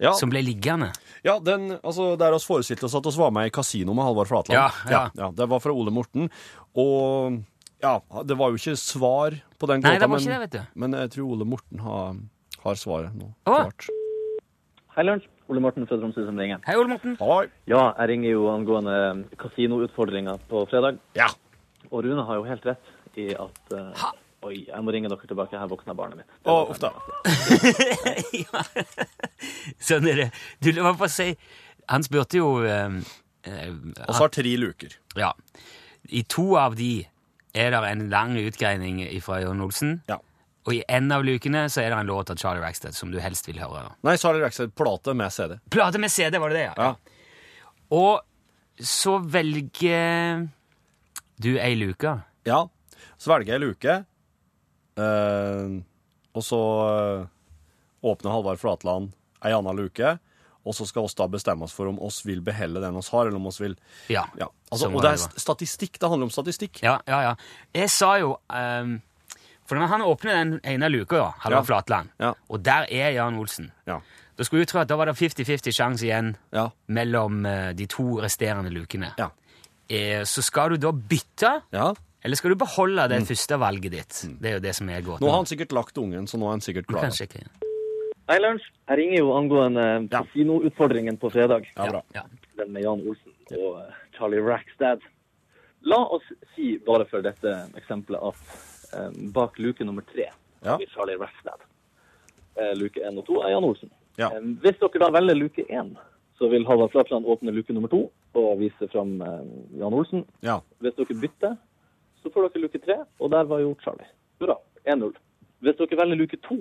Ja, 0.01 0.15
som 0.17 0.31
ble 0.33 0.41
liggende. 0.41 0.89
ja 1.21 1.35
den, 1.39 1.75
altså, 1.77 2.15
der 2.17 2.33
oss 2.33 2.47
forestilte 2.47 2.87
oss 2.87 2.95
at 2.97 3.05
oss 3.05 3.19
var 3.21 3.29
med 3.35 3.51
i 3.51 3.53
Kasino 3.53 3.93
med 3.93 4.07
Halvard 4.07 4.31
Flatland. 4.31 4.57
Ja, 4.89 5.03
ja. 5.13 5.31
Det 5.37 5.45
var 5.51 5.61
fra 5.61 5.73
Ole 5.77 5.93
Morten. 5.93 6.31
Og 6.73 7.37
ja, 7.81 7.95
det 8.25 8.37
var 8.37 8.49
jo 8.49 8.57
ikke 8.57 8.75
svar 8.81 9.37
på 9.61 9.69
den 9.69 9.83
Nei, 9.85 9.97
var 10.01 10.09
men, 10.09 10.47
det, 10.49 10.63
men 10.73 10.97
jeg 11.03 11.11
tror 11.15 11.35
Ole 11.35 11.45
Morten 11.49 11.81
har, 11.85 12.17
har 12.63 12.79
svaret 12.81 13.13
nå. 13.17 13.29
Åh. 13.45 13.61
Klart. 13.61 13.89
Hei, 14.95 15.05
Lunsj. 15.07 15.29
Ole 15.51 15.59
Morten 15.63 15.83
fra 15.87 15.97
Tromsø 15.99 16.23
som 16.23 16.37
ringer. 16.39 16.61
Hei, 16.65 16.77
Ole 16.79 16.93
Morten. 16.93 17.17
Hei. 17.19 17.45
Ja, 17.69 17.89
jeg 17.99 18.11
ringer 18.13 18.33
jo 18.33 18.45
angående 18.51 18.97
kasinoutfordringa 19.41 20.37
på 20.49 20.63
fredag. 20.71 21.01
Ja. 21.17 21.27
Og 21.89 22.05
Rune 22.05 22.23
har 22.27 22.39
jo 22.39 22.45
helt 22.47 22.65
rett 22.69 23.19
i 23.19 23.31
at 23.35 23.73
uh, 23.75 23.89
Ha. 23.99 24.11
Oi, 24.41 24.63
jeg 24.65 24.81
må 24.81 24.93
ringe 24.93 25.09
dere 25.11 25.27
tilbake. 25.29 25.57
Her 25.59 25.69
våkna 25.69 25.93
barnet 25.97 26.21
mitt. 26.23 26.31
Å, 26.49 26.55
uff 26.73 26.79
da. 26.81 26.89
Sånn 29.89 30.07
er 30.09 30.23
det. 30.23 30.27
Du, 30.63 30.71
la 30.73 30.87
meg 30.87 30.97
bare 30.97 31.13
si 31.13 31.27
Han 31.91 32.05
spurte 32.05 32.39
jo 32.39 32.47
eh, 32.65 32.97
øh, 33.49 33.75
Og 34.07 34.11
så 34.15 34.23
har 34.23 34.33
tre 34.33 34.55
luker. 34.57 34.97
Ja. 35.19 35.31
I 36.09 36.23
to 36.25 36.55
av 36.57 36.77
de 36.79 37.05
er 37.53 37.73
det 37.73 37.81
en 37.85 38.07
lang 38.09 38.33
utgreining 38.39 39.03
fra 39.21 39.41
Jon 39.43 39.61
Olsen. 39.61 39.99
Ja. 40.09 40.17
Og 40.65 40.75
i 40.77 40.81
en 40.93 41.09
av 41.13 41.23
lukene 41.25 41.65
så 41.73 41.81
er 41.83 41.91
det 41.91 41.99
en 41.99 42.09
låt 42.09 42.29
av 42.33 42.37
Charlie 42.41 42.61
Rackstead 42.63 42.95
som 42.97 43.11
du 43.13 43.19
helst 43.21 43.47
vil 43.49 43.59
høre. 43.61 43.89
Nei, 44.05 44.17
Charlie 44.21 44.41
har 44.41 44.49
Rackstead 44.49 44.73
plate 44.77 45.15
med 45.17 45.33
CD. 45.33 45.57
Plate 45.73 46.01
med 46.01 46.13
CD, 46.13 46.37
var 46.41 46.53
det 46.53 46.61
det? 46.61 46.67
Ja. 46.77 47.65
Og 47.97 48.21
så 48.81 49.17
velger 49.19 50.45
du 51.41 51.51
ei 51.57 51.73
luke. 51.77 52.13
Ja. 52.47 52.61
Så 53.17 53.33
velger 53.33 53.55
jeg 53.57 53.63
luke. 53.65 53.97
Eh, 55.01 55.79
og 56.37 56.43
så 56.47 56.59
eh, 56.87 57.25
åpner 58.07 58.31
Halvard 58.35 58.59
Flatland 58.61 59.11
ei 59.45 59.51
anna 59.57 59.73
luke, 59.73 60.13
og 60.61 60.75
så 60.77 60.85
skal 60.85 61.07
oss 61.07 61.15
da 61.17 61.25
bestemme 61.31 61.65
oss 61.65 61.73
for 61.73 61.89
om 61.89 61.97
oss 62.05 62.19
vil 62.27 62.41
beholde 62.45 62.81
den 62.83 62.95
oss 62.99 63.09
har, 63.09 63.25
eller 63.27 63.39
om 63.41 63.47
oss 63.49 63.57
vil 63.61 63.73
Ja. 64.13 64.27
Ja, 64.37 64.47
altså, 64.71 64.91
Og 64.91 65.01
det 65.01 65.11
det 65.11 65.13
er 65.25 65.39
statistikk. 65.41 65.97
Det 65.99 66.09
handler 66.09 66.29
om 66.29 66.33
statistikk. 66.33 66.83
Ja, 66.85 66.99
ja, 67.09 67.21
ja. 67.25 67.35
Jeg 67.73 67.89
sa 67.89 68.11
jo 68.21 68.35
um, 68.49 69.01
For 69.65 69.75
når 69.79 69.87
han 69.87 70.01
åpner 70.05 70.31
den 70.37 70.53
ene 70.63 70.89
luka, 70.91 71.15
ja, 71.17 71.31
Halvard 71.39 71.63
Ja. 71.63 71.67
Flatland, 71.69 72.09
Ja. 72.19 72.33
og 72.49 72.61
der 72.63 72.85
er 72.91 73.11
Jan 73.17 73.37
Olsen 73.39 73.71
Ja. 73.87 73.99
Da 74.37 74.43
skulle 74.43 74.63
du 74.65 74.71
tro 74.71 74.79
at 74.79 74.87
da 74.87 74.95
var 74.95 75.05
det 75.05 75.15
50-50 75.17 75.71
sjanse 75.73 76.05
igjen 76.05 76.35
Ja. 76.53 76.69
mellom 76.87 77.45
eh, 77.45 77.73
de 77.73 77.85
to 77.87 78.19
resterende 78.21 78.69
lukene. 78.71 79.13
Ja. 79.17 79.29
Eh, 79.89 80.21
så 80.23 80.41
skal 80.41 80.69
du 80.69 80.77
da 80.77 80.91
bytte, 80.91 81.61
ja. 81.73 81.93
Eller 82.23 82.35
skal 82.37 82.53
du 82.53 82.55
beholde 82.61 83.07
det 83.11 83.21
første 83.27 83.57
valget 83.61 83.91
ditt? 83.95 84.19
Det 84.41 84.49
er 84.51 84.53
jo 84.59 84.63
det 84.63 84.73
som 84.77 84.89
er 84.89 85.01
gåten. 85.01 85.23
Nå 85.25 85.29
har 85.31 85.41
han 85.41 85.49
sikkert 85.49 85.71
lagt 85.75 85.97
ungen, 85.97 86.27
så 86.29 86.37
nå 86.37 86.47
er 86.49 86.57
han 86.57 86.61
sikkert 86.65 86.87
klar. 86.89 87.07
kan 87.07 87.15
sjekke. 87.15 87.43
Hei, 88.29 88.37
Lunsj. 88.39 88.67
Jeg 88.87 88.97
ringer 88.99 89.17
jo 89.23 89.31
angående 89.35 89.85
Ja. 90.11 90.21
kinoutfordringen 90.33 91.17
på 91.19 91.31
fredag. 91.33 91.65
Ja, 91.75 91.89
bra. 91.89 92.01
Ja. 92.15 92.23
Den 92.57 92.71
med 92.73 92.83
Jan 92.83 93.01
Olsen 93.07 93.33
og 93.57 93.81
eh, 93.81 93.93
Charlie 94.17 94.39
Rackstad. 94.45 95.01
La 95.83 95.97
oss 95.97 96.23
si, 96.55 96.77
bare 96.85 97.07
for 97.09 97.21
dette 97.25 97.49
eksempelet, 97.75 98.21
at 98.21 98.93
um, 99.09 99.31
bak 99.33 99.57
luke 99.59 99.83
nummer 99.83 100.03
tre 100.13 100.29
Ja. 100.63 100.77
blir 100.77 100.87
Charlie 100.93 101.17
Rackstad. 101.17 101.59
Uh, 102.55 102.73
luke 102.77 102.99
én 103.01 103.17
og 103.17 103.25
to 103.25 103.41
er 103.41 103.49
Jan 103.55 103.63
Olsen. 103.65 103.89
Ja. 104.19 104.29
Um, 104.37 104.59
hvis 104.61 104.77
dere 104.77 104.99
da 105.01 105.09
velger 105.09 105.35
luke 105.39 105.65
én, 105.69 105.95
så 106.37 106.49
vil 106.51 106.65
Halvard 106.67 106.91
Flatland 106.91 107.25
åpne 107.25 107.51
luke 107.53 107.73
nummer 107.73 107.89
to 107.89 108.11
og 108.33 108.59
vise 108.59 108.87
fram 108.93 109.17
eh, 109.21 109.41
Jan 109.81 109.93
Olsen. 109.93 110.23
Ja. 110.41 110.59
Hvis 110.79 110.95
dere 110.95 111.17
bytter, 111.19 111.57
så 112.23 112.29
får 112.33 112.49
dere 112.49 112.61
luke 112.65 112.79
tre, 112.83 112.97
og 113.19 113.31
der 113.31 113.43
var 113.49 113.59
jo 113.63 113.75
Charlie. 113.83 114.07
Hurra. 114.39 114.57
1-0. 114.85 115.13
Hvis 115.61 115.77
dere 115.77 115.97
velger 115.99 116.17
luke 116.17 116.37
to, 116.41 116.57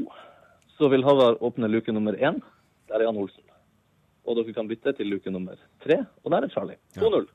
så 0.77 0.89
vil 0.93 1.05
Havar 1.05 1.39
åpne 1.45 1.69
luke 1.69 1.93
nummer 1.93 2.13
én. 2.17 2.41
Der 2.89 2.95
er 3.01 3.07
Jan 3.09 3.17
Olsen. 3.17 3.45
Og 4.27 4.37
dere 4.37 4.53
kan 4.53 4.69
bytte 4.69 4.93
til 4.97 5.07
luke 5.09 5.31
nummer 5.33 5.57
tre, 5.85 6.03
og 6.25 6.31
der 6.31 6.45
er 6.45 6.49
Charlie. 6.53 6.77
2-0. 6.99 7.27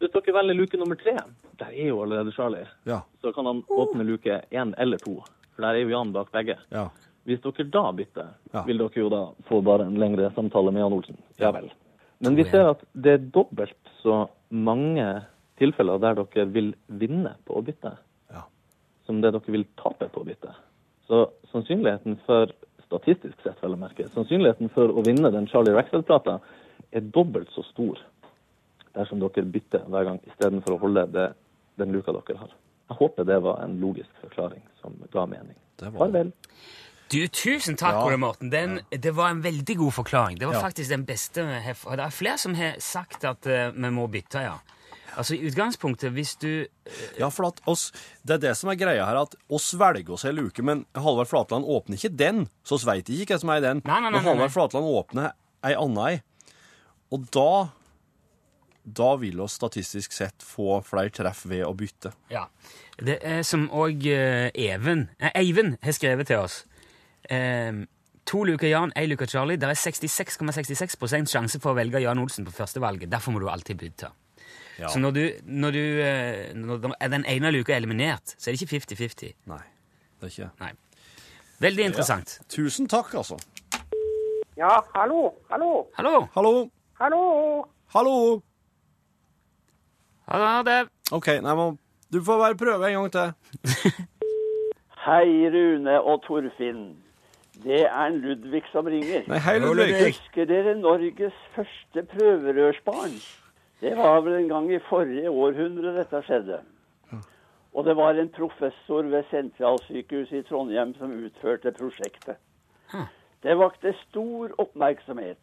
Hvis 0.00 0.10
dere 0.12 0.34
velger 0.36 0.54
luke 0.58 0.76
nummer 0.80 0.98
tre, 1.00 1.14
der 1.58 1.70
er 1.72 1.86
jo 1.88 2.02
allerede 2.02 2.32
Charlie, 2.32 2.66
Ja. 2.86 3.00
så 3.22 3.32
kan 3.32 3.46
han 3.46 3.62
åpne 3.70 4.04
luke 4.04 4.42
én 4.52 4.74
eller 4.78 4.98
to. 4.98 5.22
For 5.54 5.62
der 5.62 5.68
er 5.68 5.82
jo 5.86 5.88
Jan 5.88 6.12
bak 6.12 6.30
begge. 6.32 6.56
Ja. 6.72 6.88
Hvis 7.24 7.40
dere 7.40 7.64
da 7.70 7.92
bytter, 7.92 8.28
Ja. 8.54 8.62
vil 8.64 8.78
dere 8.78 8.90
jo 9.00 9.08
da 9.08 9.22
få 9.48 9.62
bare 9.64 9.86
en 9.86 9.94
lengre 9.98 10.30
samtale 10.34 10.70
med 10.72 10.82
Jan 10.82 10.92
Olsen. 10.92 11.16
Ja 11.38 11.50
vel. 11.50 11.70
Men 12.20 12.36
vi 12.36 12.44
ser 12.44 12.70
at 12.70 12.82
det 12.94 13.12
er 13.12 13.18
dobbelt 13.18 13.76
så 14.02 14.28
mange 14.50 15.24
tilfeller 15.58 15.98
der 16.02 16.14
dere 16.14 16.46
vil 16.52 16.74
vinne 16.88 17.36
på 17.46 17.56
å 17.58 17.64
bytte, 17.64 17.96
Ja. 18.32 18.42
som 19.06 19.20
det 19.20 19.32
dere 19.32 19.52
vil 19.52 19.64
tape 19.76 20.08
på 20.08 20.20
å 20.22 20.26
bytte. 20.26 20.54
Så 21.08 21.30
sannsynligheten 21.52 22.18
for, 22.26 22.46
statistisk 22.86 23.40
sett 23.42 23.60
vel 23.62 23.74
å 23.74 23.78
merke, 23.78 24.08
sannsynligheten 24.14 24.70
for 24.74 24.88
å 24.88 25.02
vinne 25.06 25.30
den 25.32 25.46
Charlie 25.48 25.72
Rackstead-plata 25.74 26.40
er 26.92 27.00
dobbelt 27.00 27.48
så 27.54 27.62
stor 27.72 27.98
dersom 28.94 29.20
dere 29.20 29.44
bytter 29.44 29.84
hver 29.90 30.04
gang, 30.04 30.20
istedenfor 30.26 30.76
å 30.76 30.80
holde 30.80 31.06
det, 31.12 31.26
den 31.78 31.92
luka 31.92 32.12
dere 32.12 32.38
har. 32.38 32.52
Jeg 32.88 32.96
håper 33.00 33.24
det 33.24 33.40
var 33.42 33.62
en 33.64 33.78
logisk 33.80 34.10
forklaring 34.22 34.62
som 34.80 34.94
ga 35.12 35.26
mening. 35.26 35.56
Det 35.76 35.90
var. 35.92 36.06
Farvel. 36.06 36.32
Du, 37.10 37.18
Tusen 37.28 37.76
takk, 37.76 37.94
Ja. 37.94 38.04
Ole 38.06 38.16
Morten. 38.16 38.50
Den, 38.50 38.80
Det 38.90 39.12
var 39.14 39.28
en 39.30 39.42
veldig 39.42 39.76
god 39.76 39.92
forklaring. 39.92 40.38
Det 40.38 40.46
var 40.46 40.54
Ja. 40.54 40.60
faktisk 40.62 40.88
den 40.90 41.04
beste 41.04 41.42
vi 41.44 41.52
har 41.52 41.96
Det 41.96 42.04
er 42.04 42.10
flere 42.10 42.38
som 42.38 42.54
har 42.54 42.72
sagt 42.78 43.24
at 43.24 43.46
uh, 43.46 43.70
vi 43.70 43.90
må 43.90 44.08
bytte, 44.10 44.40
ja. 44.42 44.54
Altså, 45.16 45.36
I 45.36 45.48
utgangspunktet, 45.48 46.12
hvis 46.12 46.34
du 46.42 46.66
Ja, 47.18 47.30
for 47.32 47.48
at 47.48 47.62
oss, 47.66 47.88
det 48.26 48.36
er 48.36 48.42
det 48.48 48.54
som 48.58 48.70
er 48.70 48.78
greia 48.80 49.06
her, 49.08 49.22
at 49.24 49.34
oss 49.48 49.72
velger 49.78 50.16
oss 50.16 50.26
ei 50.28 50.34
luke, 50.36 50.62
men 50.62 50.84
Halvard 50.94 51.30
Flatland 51.30 51.64
åpner 51.64 51.96
ikke 51.98 52.12
den, 52.16 52.44
så 52.66 52.76
oss 52.76 52.86
veit 52.86 53.08
ikke 53.08 53.34
hva 53.34 53.40
som 53.42 53.52
er 53.54 53.62
i 53.62 53.66
den. 53.66 53.82
Nei, 53.86 53.98
nei, 54.00 54.10
nei, 54.10 54.20
nei. 54.20 54.26
Halvard 54.28 54.54
Flatland 54.54 54.92
åpner 54.92 55.32
ei 55.66 55.74
anna 55.78 56.12
ei. 56.12 56.22
Og 57.14 57.26
da 57.34 57.50
da 58.86 59.16
vil 59.18 59.40
oss 59.42 59.56
statistisk 59.58 60.12
sett 60.14 60.44
få 60.46 60.78
flere 60.86 61.10
treff 61.10 61.42
ved 61.50 61.64
å 61.66 61.72
bytte. 61.74 62.12
Ja. 62.30 62.44
Det 62.96 63.18
er 63.26 63.42
som 63.42 63.66
òg 63.74 64.06
Even 64.06 65.08
eh, 65.18 65.32
Eivind 65.34 65.74
har 65.82 65.96
skrevet 65.96 66.30
til 66.30 66.44
oss. 66.44 66.60
Eh, 67.28 67.82
to 68.26 68.44
luker 68.46 68.70
Jan, 68.70 68.94
én 68.94 69.10
luker 69.10 69.26
Charlie. 69.26 69.58
Det 69.58 69.72
er 69.72 69.80
66,66 69.80 71.26
sjanse 71.32 71.58
for 71.58 71.74
å 71.74 71.80
velge 71.80 72.04
Jan 72.04 72.22
Olsen 72.22 72.46
på 72.46 72.54
førstevalget. 72.54 73.10
Derfor 73.10 73.34
må 73.34 73.42
du 73.42 73.50
alltid 73.50 73.82
bytte. 73.82 74.12
Ja. 74.78 74.88
Så 74.92 74.98
når, 75.00 75.10
du, 75.10 75.22
når, 75.44 75.70
du, 75.70 75.78
eh, 75.78 76.54
når 76.54 76.76
den 77.08 77.24
ene 77.24 77.50
luka 77.50 77.72
er 77.72 77.76
eliminert, 77.80 78.34
så 78.36 78.50
er 78.50 78.56
det 78.56 78.62
ikke 78.62 78.76
50-50. 78.76 79.32
Nei, 79.48 79.62
det 80.20 80.28
er 80.28 80.34
ikke 80.34 80.50
Nei. 80.60 80.72
Veldig 81.60 81.84
interessant. 81.84 82.40
Tusen 82.52 82.88
takk, 82.88 83.14
altså. 83.16 83.38
Ja, 84.56 84.80
hallo, 84.94 85.30
hallo, 85.50 85.86
Hallo! 85.96 86.26
Hallo. 86.34 86.52
hallo. 86.98 87.64
Hallo. 87.94 88.42
Ha 90.28 90.62
det. 90.66 90.88
OK, 91.12 91.26
nei, 91.40 91.54
men 91.56 91.78
du 92.12 92.20
får 92.24 92.38
bare 92.38 92.56
prøve 92.56 92.88
en 92.90 93.00
gang 93.00 93.12
til. 93.12 93.32
Hei, 95.06 95.26
Rune 95.54 96.00
og 96.02 96.22
Torfinn. 96.26 96.96
Det 97.64 97.84
er 97.86 98.08
Ludvig 98.12 98.62
som 98.72 98.86
ringer. 98.90 99.22
Nei, 99.30 99.38
hei, 99.38 99.58
Ludvig. 99.58 99.86
Ludvig. 99.92 100.06
Husker 100.16 100.48
dere 100.50 100.74
Norges 100.80 101.36
første 101.54 102.02
prøverørsbarn? 102.12 103.14
Det 103.86 103.94
var 103.94 104.20
vel 104.20 104.34
en 104.34 104.48
gang 104.48 104.64
i 104.74 104.78
forrige 104.82 105.30
århundre 105.30 105.92
dette 105.94 106.18
skjedde. 106.26 106.56
Og 107.70 107.84
det 107.86 107.92
var 107.94 108.18
en 108.18 108.32
professor 108.34 109.06
ved 109.12 109.28
Sentralsykehuset 109.30 110.40
i 110.40 110.46
Trondheim 110.48 110.94
som 110.98 111.12
utførte 111.14 111.70
prosjektet. 111.76 112.40
Det 113.46 113.54
vakte 113.60 113.94
stor 114.00 114.56
oppmerksomhet. 114.58 115.38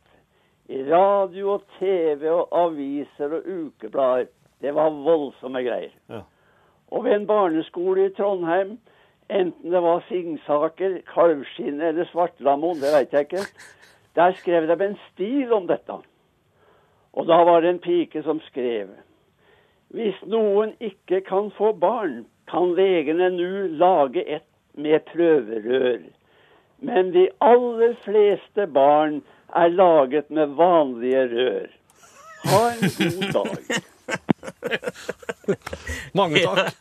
I 0.68 0.82
radio 0.92 1.54
og 1.54 1.64
TV 1.80 2.28
og 2.34 2.52
aviser 2.66 3.40
og 3.40 3.48
ukeblader. 3.48 4.28
Det 4.60 4.76
var 4.76 4.92
voldsomme 5.08 5.64
greier. 5.64 5.96
Ja. 6.12 6.26
Og 6.92 7.08
ved 7.08 7.22
en 7.22 7.28
barneskole 7.28 8.10
i 8.10 8.16
Trondheim, 8.18 8.80
enten 9.30 9.72
det 9.72 9.82
var 9.88 10.04
Singsaker, 10.10 11.00
Kalvskinnet 11.14 11.94
eller 11.94 12.12
Svartlamoen, 12.12 12.84
det 12.84 12.92
veit 12.92 13.14
jeg 13.16 13.30
ikke, 13.30 13.48
der 14.16 14.36
skrev 14.44 14.68
de 14.68 14.84
en 14.84 15.00
stil 15.12 15.54
om 15.54 15.68
dette. 15.68 16.04
Og 17.14 17.28
da 17.30 17.40
var 17.46 17.62
det 17.62 17.70
en 17.70 17.84
pike 17.84 18.24
som 18.26 18.42
skrev 18.50 18.90
Hvis 19.94 20.18
noen 20.26 20.74
ikke 20.82 21.22
kan 21.28 21.52
få 21.58 21.72
barn, 21.78 22.24
kan 22.50 22.74
legene 22.78 23.30
nå 23.36 23.52
lage 23.78 24.24
et 24.26 24.48
med 24.74 25.06
prøverør. 25.12 26.02
Men 26.82 27.12
de 27.14 27.28
aller 27.42 27.94
fleste 28.04 28.66
barn 28.74 29.22
er 29.56 29.70
laget 29.70 30.32
med 30.34 30.56
vanlige 30.58 31.24
rør. 31.30 31.68
Ha 32.50 32.62
en 32.74 32.82
god 32.98 33.28
dag. 33.38 33.62
Mange 36.20 36.42
takk. 36.44 36.74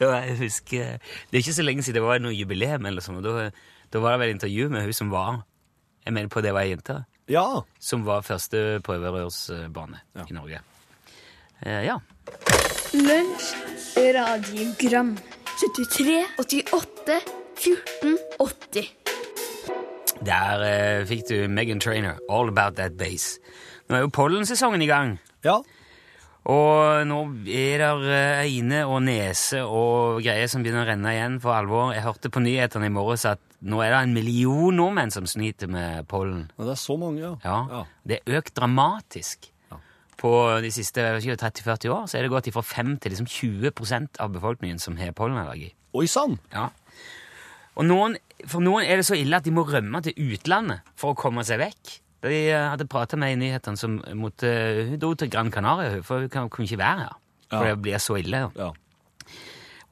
Ja, 0.00 0.14
jeg 0.24 0.38
husker 0.38 0.96
Det 0.98 1.36
er 1.36 1.42
ikke 1.42 1.58
så 1.58 1.66
lenge 1.66 1.82
siden 1.82 2.00
det 2.00 2.06
var 2.06 2.22
noe 2.22 2.34
jubileum, 2.34 2.86
eller 2.86 3.04
sånn, 3.04 3.18
og 3.20 3.26
da, 3.26 3.50
da 3.92 4.02
var 4.02 4.14
det 4.14 4.22
vel 4.24 4.32
intervju 4.34 4.70
med 4.72 4.86
hun 4.86 4.96
som 4.96 5.10
var 5.12 5.42
Jeg 6.06 6.14
mener 6.16 6.30
på 6.32 6.42
det 6.44 6.54
var 6.54 6.66
ei 6.66 6.72
jente. 6.74 7.02
Ja. 7.30 7.62
Som 7.80 8.04
var 8.04 8.22
første 8.26 8.80
prøverørsbane 8.84 10.00
Ja. 10.16 10.24
i 10.28 10.34
Norge. 10.36 10.60
Eh, 11.64 11.84
ja. 11.86 11.98
Lunsj, 12.94 13.54
radiogram 14.14 15.16
73, 15.58 16.26
88, 16.38 17.20
14, 17.56 18.18
80 18.38 18.90
Der 20.24 20.62
eh, 20.64 21.04
fikk 21.08 21.24
du 21.28 21.48
Megan 21.48 21.80
Trainer, 21.80 22.18
All 22.30 22.48
About 22.48 22.76
That 22.76 22.96
Bass. 22.98 23.38
Nå 23.88 23.96
er 23.96 24.04
jo 24.06 24.12
pollensesongen 24.14 24.82
i 24.82 24.86
gang. 24.88 25.18
Ja. 25.44 25.58
Og 26.44 27.06
nå 27.08 27.18
er 27.48 27.78
det 28.04 28.24
øyne 28.44 28.82
og 28.86 29.02
nese 29.06 29.62
og 29.64 30.20
greier 30.24 30.48
som 30.48 30.62
begynner 30.64 30.84
å 30.84 30.88
renne 30.90 31.12
igjen 31.16 31.38
for 31.40 31.56
alvor. 31.56 31.92
Jeg 31.96 32.04
hørte 32.04 32.30
på 32.32 32.42
nyhetene 32.44 32.86
i 32.90 32.92
morges 32.92 33.24
at 33.28 33.40
nå 33.64 33.80
er 33.82 33.90
det 33.94 33.98
en 34.04 34.14
million 34.14 34.76
nordmenn 34.76 35.10
som 35.14 35.26
sliter 35.30 35.70
med 35.72 36.06
pollen. 36.10 36.46
Men 36.58 36.66
Det 36.68 36.74
er 36.76 36.80
så 36.82 36.96
mange, 37.00 37.20
ja. 37.24 37.34
Ja, 37.44 37.84
Det 38.06 38.20
er 38.20 38.38
økt 38.38 38.54
dramatisk. 38.58 39.48
Ja. 39.72 39.78
På 40.20 40.60
de 40.62 40.70
siste 40.74 41.00
jeg 41.00 41.14
vet 41.16 41.24
ikke, 41.26 41.40
30-40 41.48 41.90
år 41.94 42.06
så 42.10 42.18
er 42.18 42.22
det 42.26 42.30
gått 42.34 42.52
fra 42.52 42.62
5 42.62 42.98
til 43.00 43.14
liksom 43.14 43.26
20% 43.26 44.20
av 44.20 44.30
befolkningen 44.36 44.78
som 44.78 44.96
har 45.00 45.12
pollenallergi. 45.16 45.72
Oi 45.94 46.06
sann! 46.10 46.38
Ja. 46.52 46.68
Og 47.74 47.84
noen, 47.88 48.16
for 48.46 48.62
noen 48.62 48.84
er 48.86 49.00
det 49.00 49.06
så 49.08 49.16
ille 49.18 49.36
at 49.40 49.44
de 49.46 49.50
må 49.54 49.64
rømme 49.66 50.00
til 50.04 50.14
utlandet 50.14 50.84
for 51.00 51.14
å 51.14 51.18
komme 51.18 51.42
seg 51.46 51.58
vekk. 51.64 51.98
De 52.24 52.36
eh, 52.50 52.68
hadde 52.70 52.86
prata 52.88 53.18
med 53.20 53.34
i 53.34 53.40
nyhetene 53.40 53.76
som 53.76 53.98
måtte 54.16 54.48
Hun 54.90 54.98
dro 55.02 55.10
til 55.18 55.28
Gran 55.32 55.50
Canaria, 55.52 55.98
for 56.06 56.22
hun 56.24 56.48
kunne 56.48 56.68
ikke 56.68 56.78
være 56.80 57.00
her. 57.08 57.16
For 57.50 57.64
Ja. 57.66 57.74
det 57.74 57.82
blir 57.82 57.98
så 58.00 58.16
ille. 58.18 58.50
Ja. 58.56 58.70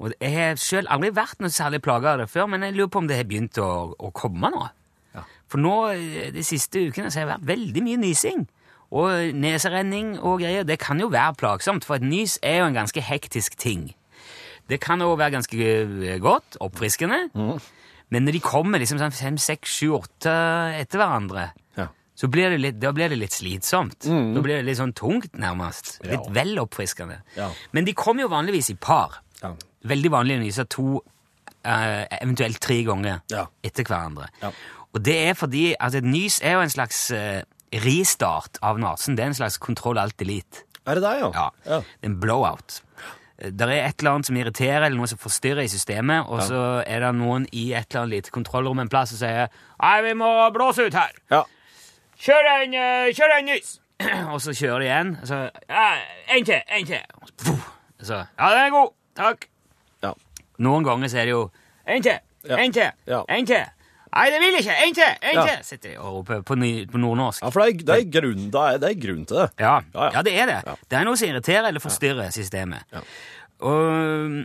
Og 0.01 0.13
jeg 0.21 0.33
har 0.35 0.57
selv 0.57 0.89
aldri 0.91 1.11
vært 1.15 1.41
noe 1.41 1.51
særlig 1.53 1.83
plaga 1.83 2.13
av 2.15 2.19
det 2.23 2.31
før, 2.31 2.47
men 2.49 2.63
jeg 2.63 2.75
lurer 2.75 2.89
på 2.91 2.99
om 3.03 3.07
det 3.11 3.17
har 3.17 3.25
begynt 3.29 3.59
å, 3.63 3.95
å 3.99 4.11
komme 4.13 4.51
nå. 4.51 4.65
Ja. 5.15 5.23
For 5.53 5.59
nå, 5.59 5.75
eh, 5.93 6.31
de 6.35 6.43
siste 6.43 6.81
ukene, 6.89 7.11
så 7.13 7.21
har 7.21 7.27
det 7.29 7.35
vært 7.37 7.49
veldig 7.57 7.83
mye 7.87 8.01
nysing. 8.03 8.47
Og 8.93 9.33
neserenning 9.35 10.19
og 10.21 10.41
greier. 10.43 10.65
Det 10.69 10.79
kan 10.79 10.99
jo 11.01 11.09
være 11.13 11.37
plagsomt, 11.41 11.85
for 11.89 11.97
et 11.97 12.05
nys 12.05 12.39
er 12.43 12.59
jo 12.61 12.67
en 12.69 12.75
ganske 12.77 13.01
hektisk 13.01 13.57
ting. 13.57 13.95
Det 14.69 14.81
kan 14.81 15.01
òg 15.05 15.17
være 15.19 15.33
ganske 15.39 15.57
eh, 15.61 16.19
godt, 16.23 16.59
oppfriskende, 16.61 17.29
Men 18.13 18.27
når 18.27 18.33
de 18.37 18.41
kommer 18.45 18.79
liksom 18.79 18.99
sånn 19.01 19.15
fem, 19.17 19.39
seks, 19.41 19.71
sju, 19.79 19.95
åtte 19.97 20.33
etter 20.77 21.01
hverandre, 21.01 21.47
Ja. 21.79 21.87
så 22.15 22.29
blir 22.29 22.51
det 22.53 22.59
litt, 22.61 22.79
da 22.81 22.91
blir 22.93 23.09
det 23.09 23.17
litt 23.17 23.33
slitsomt. 23.33 24.05
Da 24.05 24.41
blir 24.45 24.59
det 24.61 24.67
litt 24.67 24.77
sånn 24.77 24.93
tungt, 24.93 25.33
nærmest. 25.33 25.99
Litt 26.05 26.21
Mm. 26.21 26.27
Ja. 26.27 26.33
vel 26.43 26.59
oppfriskende. 26.61 27.23
Ja. 27.37 27.49
Men 27.73 27.85
de 27.87 27.95
kommer 27.95 28.21
jo 28.23 28.29
vanligvis 28.29 28.69
i 28.71 28.75
par. 28.75 29.23
Veldig 29.89 30.11
vanlig 30.15 30.37
å 30.39 30.43
nyse 30.45 30.65
to, 30.71 31.01
eh, 31.65 32.05
eventuelt 32.21 32.61
tre 32.61 32.83
ganger 32.87 33.21
Ja. 33.31 33.47
etter 33.65 33.85
hverandre. 33.85 34.29
Ja. 34.43 34.51
Og 34.95 35.03
det 35.03 35.17
er 35.29 35.35
fordi 35.35 35.75
at 35.81 35.95
et 35.95 36.05
nys 36.05 36.41
er 36.43 36.53
jo 36.59 36.61
en 36.61 36.71
slags 36.71 37.11
eh, 37.11 37.43
restart 37.73 38.59
av 38.63 38.79
nesen. 38.79 39.17
Det 39.17 39.25
er 39.25 39.27
en 39.33 39.35
slags 39.41 39.59
kontroll 39.59 39.99
alt 39.99 40.17
delete. 40.21 40.65
Er 40.87 40.95
det 40.99 41.03
deg, 41.03 41.21
ja? 41.23 41.31
Ja. 41.35 41.51
ja. 41.67 41.79
Det 41.81 42.03
er 42.09 42.11
en 42.11 42.21
blowout. 42.21 42.81
Det 43.43 43.61
er 43.67 43.89
et 43.89 43.99
eller 44.03 44.13
annet 44.13 44.27
som 44.29 44.37
irriterer, 44.37 44.85
eller 44.87 44.99
noe 45.01 45.09
som 45.11 45.19
forstyrrer 45.19 45.65
i 45.65 45.71
systemet, 45.73 46.29
og 46.31 46.43
så 46.47 46.83
er 46.87 47.01
det 47.03 47.09
noen 47.19 47.47
i 47.51 47.73
et 47.75 47.89
eller 47.91 48.05
annet 48.05 48.13
lite 48.17 48.31
kontrollrom 48.31 48.79
en 48.79 48.89
plass 48.93 49.11
som 49.11 49.19
sier 49.19 49.49
Nei, 49.83 49.97
vi 50.07 50.13
må 50.15 50.29
blåse 50.55 50.87
ut 50.87 50.95
her. 50.95 51.11
ja. 51.33 51.43
Kjør 52.23 52.47
en, 52.63 52.75
eh, 52.79 53.09
kjør 53.11 53.33
en 53.39 53.49
nys! 53.51 53.73
og 54.33 54.39
så 54.45 54.53
kjører 54.55 54.79
de 54.79 54.87
igjen. 54.87 55.11
Og 55.23 55.27
så 55.27 55.39
ja, 55.69 55.87
En 56.37 56.45
til, 56.47 56.61
en 56.69 56.87
til. 56.87 57.01
Og 57.19 57.29
så, 57.29 57.35
puff. 57.45 57.65
Så 58.03 58.15
Ja, 58.39 58.51
den 58.53 58.61
er 58.67 58.71
god. 58.71 58.93
Takk. 59.17 59.49
Noen 60.63 60.85
ganger 60.87 61.11
så 61.13 61.19
er 61.23 61.31
det 61.31 61.35
jo 61.37 61.45
En 61.87 62.03
til, 62.05 62.19
en 62.47 62.73
til, 62.73 62.91
en 63.11 63.47
til. 63.49 63.65
Nei, 64.13 64.27
det 64.29 64.39
vil 64.43 64.57
ikke! 64.61 64.75
En 64.87 64.95
til! 64.95 65.15
En 65.25 65.39
til! 65.49 65.61
Sitter 65.65 65.91
de 65.91 65.99
og 65.99 66.19
roper 66.19 66.43
på, 66.45 66.55
ny, 66.61 66.71
på 66.93 66.99
nordnorsk. 67.01 67.41
Ja, 67.43 67.49
for 67.49 67.63
det 67.65 67.69
er, 67.81 67.85
det 67.89 67.95
er, 67.97 68.09
grunn, 68.21 68.43
det 68.53 68.61
er, 68.61 68.81
det 68.83 68.89
er 68.91 68.99
grunn 69.07 69.23
til 69.27 69.39
det. 69.41 69.47
Ja, 69.59 69.79
Ja, 69.95 70.03
ja. 70.05 70.11
ja, 70.19 70.23
det 70.27 70.35
er 70.43 70.51
det. 70.51 70.59
Ja. 70.69 70.75
Det 70.91 70.99
er 70.99 71.07
noe 71.09 71.17
som 71.17 71.31
irriterer 71.33 71.69
eller 71.71 71.81
forstyrrer 71.81 72.29
systemet. 72.37 72.85
Ja. 72.93 73.01
Og, 73.65 74.43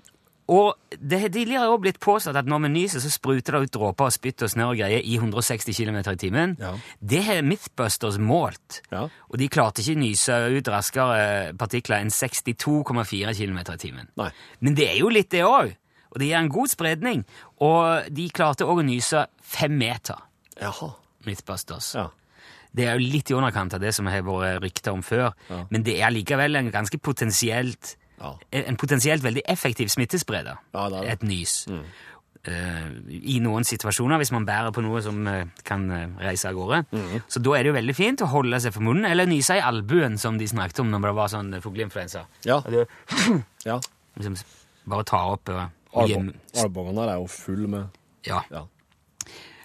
og 0.47 0.95
det 1.11 1.19
har 1.19 1.31
tidligere 1.35 1.65
også 1.67 1.81
blitt 1.83 1.99
påstått 1.99 2.37
at 2.39 2.47
når 2.47 2.61
vi 2.63 2.69
nyser, 2.77 3.03
så 3.03 3.11
spruter 3.11 3.57
det 3.57 3.67
ut 3.67 3.73
dråper 3.75 4.07
og 4.07 4.13
spytt 4.15 4.45
og 4.47 4.51
snørr 4.53 4.71
og 4.71 4.79
greier 4.79 5.03
i 5.03 5.17
160 5.19 5.67
km 5.75 5.97
i 5.99 6.15
timen. 6.21 6.53
Ja. 6.63 6.71
Det 7.03 7.23
har 7.27 7.41
Mythbusters 7.43 8.17
målt, 8.23 8.79
Ja. 8.93 9.03
og 9.27 9.37
de 9.41 9.49
klarte 9.51 9.83
ikke 9.83 9.99
nyse 9.99 10.37
ut 10.55 10.71
raskere 10.71 11.51
partikler 11.59 11.99
enn 12.05 12.13
62,4 12.15 13.35
km 13.35 13.59
i 13.73 13.77
timen. 13.83 14.07
Nei. 14.15 14.29
Men 14.63 14.79
det 14.79 14.87
er 14.93 14.97
jo 15.03 15.11
litt 15.11 15.29
det 15.35 15.43
òg, 15.43 15.75
og 16.11 16.19
det 16.19 16.27
gir 16.29 16.37
en 16.39 16.49
god 16.49 16.67
spredning. 16.71 17.25
Og 17.61 18.07
de 18.13 18.29
klarte 18.29 18.65
òg 18.67 18.81
å 18.83 18.85
nyse 18.87 19.25
fem 19.41 19.77
meter, 19.77 20.17
Jaha. 20.61 20.93
Mythbusters. 21.27 21.91
Ja. 21.95 22.07
Det 22.77 22.85
er 22.87 22.97
jo 22.99 23.07
litt 23.11 23.29
i 23.31 23.33
underkant 23.37 23.73
av 23.73 23.81
det 23.81 23.93
som 23.95 24.05
har 24.07 24.21
vært 24.23 24.61
rykter 24.63 24.93
om 24.93 25.01
før, 25.03 25.31
Ja. 25.49 25.63
men 25.69 25.83
det 25.83 25.99
er 26.01 26.11
likevel 26.11 26.55
en 26.57 26.71
ganske 26.71 26.97
potensielt 27.01 27.95
Ja. 28.19 28.35
en 28.51 28.75
potensielt 28.77 29.21
veldig 29.23 29.43
effektiv 29.47 29.87
smittespreder. 29.89 30.57
Ja, 30.73 30.89
det 30.89 31.01
det. 31.01 31.11
Et 31.11 31.23
nys. 31.23 31.67
Eh, 32.47 32.87
I 33.35 33.39
noen 33.43 33.65
situasjoner, 33.67 34.17
hvis 34.21 34.31
man 34.31 34.45
bærer 34.47 34.71
på 34.71 34.81
noe 34.81 35.01
som 35.03 35.19
uh, 35.27 35.43
kan 35.67 35.89
eh, 35.91 36.07
reise 36.21 36.47
av 36.47 36.55
gårde. 36.55 36.85
Mm. 36.93 37.21
Så 37.27 37.41
da 37.43 37.51
er 37.57 37.63
det 37.65 37.71
jo 37.73 37.75
veldig 37.75 37.95
fint 37.97 38.21
å 38.23 38.29
holde 38.31 38.59
seg 38.63 38.71
for 38.73 38.85
munnen, 38.87 39.05
eller 39.09 39.25
nyse 39.27 39.57
i 39.57 39.61
albuen, 39.61 40.15
som 40.17 40.37
de 40.39 40.47
snakket 40.47 40.79
om 40.79 40.89
når 40.93 41.01
det 41.09 41.15
var 41.17 41.27
sånn 41.33 41.49
fugleinfluensa. 41.61 42.23
Ja. 42.47 42.61
Det- 42.61 42.87
ja. 43.69 43.79
Liksom, 44.15 44.37
bare 44.87 45.03
ta 45.03 45.19
opp 45.33 45.49
uh, 45.49 45.65
Albongene 46.63 47.07
er 47.09 47.15
jo 47.21 47.27
full 47.31 47.67
med 47.67 47.87
Ja. 48.27 48.41
Ja. 48.51 48.65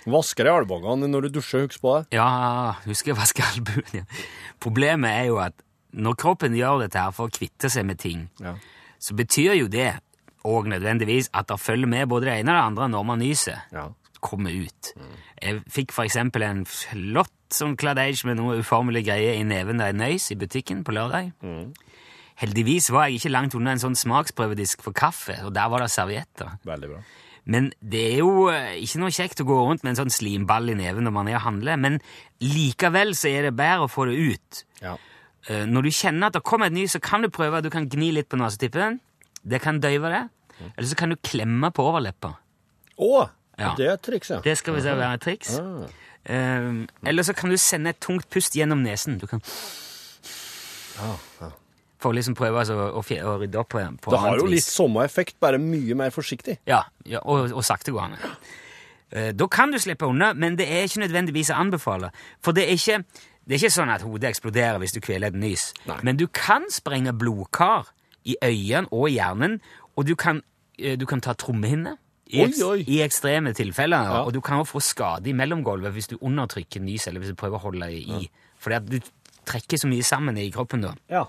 Vasker 0.06 0.48
deg 0.48 0.56
albuene 0.64 1.06
når 1.10 1.28
du 1.28 1.36
dusjer, 1.38 1.66
husk 1.68 1.80
på 1.82 1.92
det. 2.00 2.16
Ja, 2.18 2.72
husker 2.86 3.12
jeg 3.12 3.18
vaske 3.20 3.44
albuene. 3.46 4.06
Problemet 4.64 5.10
er 5.14 5.28
jo 5.30 5.36
at 5.42 5.54
når 5.92 6.16
kroppen 6.18 6.56
gjør 6.58 6.80
dette 6.86 6.98
her 6.98 7.12
for 7.14 7.28
å 7.28 7.34
kvitte 7.34 7.70
seg 7.70 7.86
med 7.86 7.98
ting, 8.02 8.28
Ja. 8.42 8.56
så 8.98 9.14
betyr 9.14 9.54
jo 9.60 9.68
det 9.70 9.92
og 10.44 10.66
nødvendigvis 10.66 11.28
at 11.32 11.46
det 11.52 11.60
følger 11.62 11.86
med 11.86 12.08
både 12.10 12.26
det 12.26 12.38
ene 12.40 12.50
og 12.50 12.56
det 12.58 12.64
andre 12.72 12.88
når 12.96 13.04
man 13.06 13.18
nyser. 13.22 13.60
Ja. 13.72 13.88
Kommer 14.22 14.50
ut. 14.54 14.92
Jeg 15.42 15.62
fikk 15.70 15.92
for 15.94 16.06
eksempel 16.06 16.42
en 16.46 16.64
flott 16.66 17.30
sånn 17.52 17.76
kladeige 17.76 18.24
med 18.26 18.38
noe 18.38 18.58
uformelig 18.62 19.04
greie 19.06 19.36
i 19.38 19.42
neven 19.46 19.78
da 19.82 19.90
jeg 19.90 19.98
nøys 19.98 20.30
i 20.32 20.36
butikken 20.38 20.82
på 20.86 20.94
lørdag. 20.94 21.32
Heldigvis 22.40 22.88
var 22.90 23.08
jeg 23.08 23.20
ikke 23.20 23.30
langt 23.34 23.54
unna 23.54 23.74
en 23.74 23.82
sånn 23.82 23.98
smaksprøvedisk 23.98 24.82
for 24.82 24.92
kaffe, 24.96 25.36
og 25.44 25.52
der 25.54 25.68
var 25.68 25.84
det 25.84 25.90
servietter. 25.92 26.56
Veldig 26.64 26.88
bra. 26.94 27.02
Men 27.44 27.72
det 27.82 28.02
er 28.12 28.18
jo 28.22 28.48
eh, 28.52 28.76
ikke 28.84 29.00
noe 29.02 29.10
kjekt 29.14 29.40
å 29.42 29.46
gå 29.48 29.56
rundt 29.66 29.82
med 29.82 29.92
en 29.92 30.04
sånn 30.04 30.14
slimball 30.14 30.70
i 30.70 30.76
neven 30.78 31.02
når 31.08 31.14
man 31.16 31.28
er 31.30 31.40
og 31.40 31.44
handler, 31.48 31.76
men 31.76 31.96
likevel 32.42 33.14
så 33.18 33.32
er 33.32 33.48
det 33.48 33.56
bedre 33.58 33.88
å 33.88 33.90
få 33.90 34.06
det 34.10 34.14
ut. 34.18 34.60
Ja. 34.82 34.94
Eh, 35.50 35.64
Når 35.66 35.88
du 35.88 35.90
kjenner 35.90 36.30
at 36.30 36.36
det 36.38 36.44
kommer 36.46 36.70
et 36.70 36.76
ny, 36.76 36.86
så 36.86 37.00
kan 37.02 37.22
du 37.22 37.28
prøve, 37.34 37.62
du 37.62 37.70
kan 37.70 37.88
gni 37.90 38.12
litt 38.14 38.28
på 38.30 38.38
nesetippen. 38.38 39.00
Det 39.42 39.58
kan 39.62 39.80
døyve 39.82 40.10
det. 40.12 40.22
Eller 40.76 40.86
så 40.86 40.94
kan 40.98 41.10
du 41.10 41.16
klemme 41.18 41.72
på 41.74 41.82
overleppa. 41.90 42.36
Å! 43.02 43.24
Ja. 43.58 43.72
Det 43.76 43.88
er 43.88 43.96
et 43.96 44.02
triks, 44.06 44.30
ja. 44.30 44.38
Det 44.42 44.54
skal 44.58 44.76
vi 44.78 44.84
se 44.84 44.94
være 44.94 45.18
et 45.18 45.24
triks. 45.26 45.56
Ah. 45.58 45.90
Eh, 46.30 46.68
eller 47.10 47.26
så 47.26 47.34
kan 47.34 47.50
du 47.50 47.58
sende 47.58 47.90
et 47.90 47.98
tungt 48.00 48.28
pust 48.30 48.54
gjennom 48.54 48.80
nesen. 48.86 49.18
Du 49.18 49.26
kan 49.26 49.42
Ja, 50.94 51.10
ja. 51.40 51.50
For 52.02 52.10
å 52.12 52.16
liksom 52.18 52.34
prøve 52.38 52.58
altså, 52.64 52.74
å, 52.98 53.00
fje- 53.06 53.22
å 53.22 53.36
rydde 53.40 53.60
opp 53.62 53.70
på, 53.76 53.82
på 54.02 54.10
Det 54.12 54.18
har 54.20 54.32
annet 54.34 54.42
jo 54.42 54.48
vis. 54.50 54.56
litt 54.58 54.68
samme 54.68 55.04
effekt, 55.06 55.36
bare 55.40 55.58
mye 55.62 55.94
mer 55.98 56.10
forsiktig. 56.14 56.58
Ja, 56.68 56.82
ja 57.08 57.22
og, 57.24 57.52
og 57.54 57.64
saktegående. 57.66 58.18
Eh, 59.12 59.32
Da 59.36 59.46
kan 59.52 59.70
du 59.72 59.78
slippe 59.78 60.06
unna, 60.08 60.32
men 60.34 60.56
det 60.58 60.66
er 60.68 60.86
ikke 60.88 61.02
nødvendigvis 61.04 61.50
å 61.54 61.58
anbefale. 61.62 62.10
For 62.42 62.52
det 62.56 62.64
er 62.68 62.76
ikke, 62.78 63.00
det 63.46 63.56
er 63.56 63.60
ikke 63.62 63.74
sånn 63.78 63.92
at 63.94 64.04
hodet 64.06 64.30
eksploderer 64.32 64.78
hvis 64.82 64.94
du 64.96 65.00
kveler 65.04 65.32
et 65.32 65.38
nys. 65.38 65.70
Nei. 65.88 65.98
Men 66.02 66.16
du 66.20 66.26
kan 66.28 66.64
sprenge 66.72 67.12
blodkar 67.16 67.90
i 68.24 68.36
øynene 68.42 68.88
og 68.90 69.08
i 69.10 69.16
hjernen, 69.18 69.58
og 69.96 70.06
du 70.08 70.14
kan, 70.16 70.42
eh, 70.78 70.96
du 70.96 71.04
kan 71.06 71.20
ta 71.20 71.34
trommehinne. 71.34 71.96
I, 72.32 72.38
Oi, 72.40 72.46
eks- 72.48 72.62
oi. 72.64 72.78
I 72.88 73.02
ekstreme 73.04 73.50
tilfeller. 73.52 74.06
Ja. 74.08 74.20
Og 74.24 74.32
du 74.32 74.40
kan 74.40 74.56
også 74.62 74.78
få 74.78 74.80
skade 74.80 75.28
i 75.28 75.34
mellomgulvet 75.36 75.92
hvis 75.92 76.06
du 76.08 76.16
undertrykker 76.24 76.80
nys, 76.80 77.04
eller 77.10 77.20
hvis 77.20 77.34
du 77.34 77.36
prøver 77.36 77.58
å 77.60 77.66
holde 77.66 77.90
i. 77.92 78.22
Fordi 78.62 78.76
at 78.78 78.86
du 78.88 78.96
trekker 79.44 79.76
så 79.76 79.90
mye 79.90 80.06
sammen 80.06 80.38
i 80.40 80.46
kroppen 80.54 80.80
da. 80.86 80.94
Ja. 81.12 81.26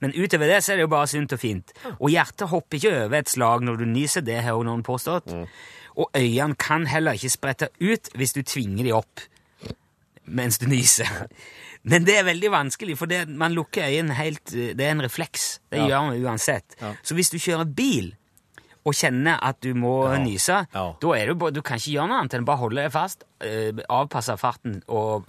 Men 0.00 0.12
utover 0.16 0.46
det 0.46 0.62
så 0.64 0.72
er 0.72 0.76
det 0.80 0.86
jo 0.86 0.92
bare 0.94 1.06
sunt 1.10 1.32
og 1.32 1.40
fint. 1.42 1.72
Og 1.98 2.10
hjertet 2.10 2.48
hopper 2.48 2.78
ikke 2.78 2.94
over 3.06 3.18
et 3.18 3.28
slag 3.28 3.62
når 3.66 3.76
du 3.78 3.84
nyser, 3.90 4.20
det 4.26 4.42
har 4.42 4.52
jo 4.56 4.62
noen 4.66 4.82
påstått. 4.86 5.32
Og 5.96 6.10
øynene 6.16 6.54
kan 6.56 6.86
heller 6.86 7.12
ikke 7.18 7.30
sprette 7.32 7.68
ut 7.80 8.08
hvis 8.16 8.32
du 8.36 8.42
tvinger 8.42 8.84
de 8.84 8.92
opp 8.92 9.20
mens 10.30 10.58
du 10.62 10.66
nyser. 10.70 11.08
Men 11.90 12.04
det 12.04 12.18
er 12.20 12.26
veldig 12.28 12.50
vanskelig, 12.52 12.94
for 13.00 13.08
det, 13.08 13.22
man 13.28 13.54
lukker 13.56 13.86
øynene 13.88 14.14
helt 14.18 14.50
Det 14.52 14.80
er 14.84 14.90
en 14.92 15.00
refleks. 15.02 15.58
Det 15.72 15.78
Ja. 15.80 15.86
gjør 15.88 16.10
man 16.10 16.24
uansett. 16.24 16.76
Ja. 16.80 16.92
Så 17.02 17.14
hvis 17.16 17.30
du 17.32 17.38
kjører 17.40 17.64
bil 17.74 18.14
og 18.84 18.94
kjenner 18.94 19.38
at 19.42 19.60
du 19.64 19.72
må 19.74 20.10
Ja. 20.12 20.18
nyse, 20.22 20.66
da 20.72 21.12
er 21.16 21.26
du 21.34 21.50
du 21.50 21.62
kan 21.62 21.76
ikke 21.78 21.92
gjøre 21.96 22.08
noe 22.08 22.18
annet 22.20 22.34
enn 22.34 22.44
bare 22.44 22.56
holde 22.58 22.82
deg 22.82 22.92
fast, 22.92 23.24
eh, 23.40 23.72
avpasse 23.88 24.36
farten 24.38 24.82
og 24.88 25.26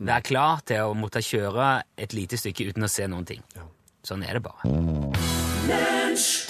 være 0.00 0.22
klar 0.26 0.62
til 0.66 0.80
å 0.88 0.94
måtte 0.96 1.20
kjøre 1.24 1.82
et 2.00 2.14
lite 2.16 2.38
stykke 2.40 2.70
uten 2.72 2.86
å 2.86 2.90
se 2.90 3.06
noen 3.10 3.26
ting. 3.28 3.42
Sånn 4.06 4.22
er 4.24 4.38
det 4.38 4.42
bare. 4.46 4.64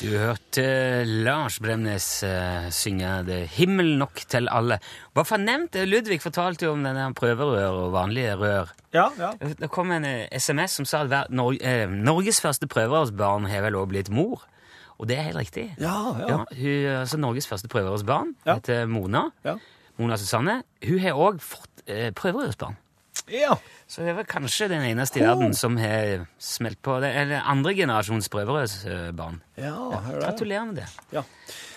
Du 0.01 0.09
hørte 0.17 0.63
Lars 1.05 1.59
Bremnes 1.61 2.07
eh, 2.25 2.69
synge 2.73 3.11
'Det 3.27 3.41
himmel 3.59 3.97
nok 3.99 4.23
til 4.29 4.49
alle'. 4.49 4.79
Bare 5.15 5.25
for 5.29 5.37
nevnt, 5.37 5.77
eh, 5.77 5.85
Ludvig 5.85 6.21
fortalte 6.23 6.65
jo 6.65 6.73
om 6.73 6.83
denne 6.85 7.11
prøverør 7.15 7.77
og 7.85 7.93
vanlige 7.93 8.37
rør. 8.41 8.71
Ja, 8.95 9.09
ja. 9.19 9.33
Det 9.61 9.69
kom 9.71 9.93
en 9.93 10.05
eh, 10.05 10.29
SMS 10.33 10.71
som 10.79 10.85
sa 10.89 11.03
at 11.05 11.31
Nor 11.31 11.53
eh, 11.61 11.87
Norges 11.91 12.41
første 12.41 12.67
prøverørsbarn 12.67 13.47
har 13.51 13.63
vel 13.67 13.75
også 13.77 13.89
blitt 13.93 14.11
mor. 14.11 14.47
Og 14.99 15.09
det 15.09 15.19
er 15.19 15.23
helt 15.31 15.39
riktig. 15.43 15.75
Ja, 15.79 16.15
ja. 16.19 16.27
Ja, 16.29 16.45
hun, 16.57 17.01
altså 17.03 17.17
Norges 17.19 17.47
første 17.47 17.69
prøverørsbarn 17.69 18.35
Ja. 18.47 18.55
heter 18.55 18.87
Mona. 18.87 19.31
Ja. 19.45 19.57
Mona 19.99 20.17
Susanne. 20.17 20.63
Hun 20.87 20.99
har 20.99 21.13
òg 21.13 21.41
fått 21.41 21.85
eh, 21.87 22.11
prøverørsbarn. 22.13 22.77
Ja. 23.29 23.57
Så 23.91 24.01
hun 24.03 24.09
er 24.09 24.15
vel 24.21 24.27
kanskje 24.31 24.69
den 24.71 24.83
eneste 24.87 25.19
i 25.21 25.25
verden 25.27 25.53
som 25.55 25.77
har 25.77 26.27
smelt 26.39 26.79
på 26.83 27.01
det. 27.03 27.11
Eller 27.21 27.43
andre 27.45 27.75
generasjons 27.75 28.29
prøverørsbarn. 28.31 29.41
ja 29.59 29.73
hør. 29.75 30.21
Gratulerer 30.23 30.67
med 30.67 30.77
det. 30.83 30.87
Ja. 31.13 31.23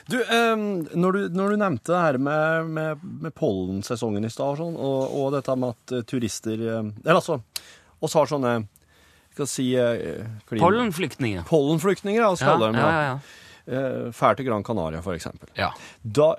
Du, 0.06 0.18
ehm, 0.22 0.88
når, 1.00 1.12
du, 1.16 1.30
når 1.34 1.50
du 1.54 1.58
nevnte 1.62 1.94
det 1.94 2.02
her 2.04 2.18
med, 2.20 2.66
med, 2.76 3.04
med 3.24 3.34
pollensesongen 3.40 4.26
i 4.28 4.30
stad, 4.30 4.46
og, 4.52 4.58
sånn, 4.60 4.76
og, 4.76 5.14
og 5.16 5.30
dette 5.38 5.56
med 5.56 5.70
at 5.78 5.94
eh, 5.96 6.02
turister 6.04 6.60
eh, 6.60 6.90
Eller 7.06 7.20
altså, 7.22 7.38
oss 8.04 8.14
har 8.20 8.28
sånne 8.28 8.52
Skal 9.32 9.46
vi 9.46 9.52
si 9.54 9.68
eh, 9.80 10.26
klima- 10.50 10.66
Pollenflyktninger. 10.68 11.46
Pollenflyktninger, 11.48 12.20
ja, 12.22 12.34
skal 12.36 12.60
Ja, 12.60 12.68
dem. 12.68 12.76
ja, 12.76 12.84
Ja, 12.84 12.92
ja, 12.92 13.08
ja. 13.08 13.16
Eh, 13.16 13.22
Fær 13.66 14.36
til 14.36 14.46
Gran 14.48 14.64
Canaria, 14.64 15.00
eksempel. 15.14 15.48
ja. 15.56 15.70
Da, 16.04 16.34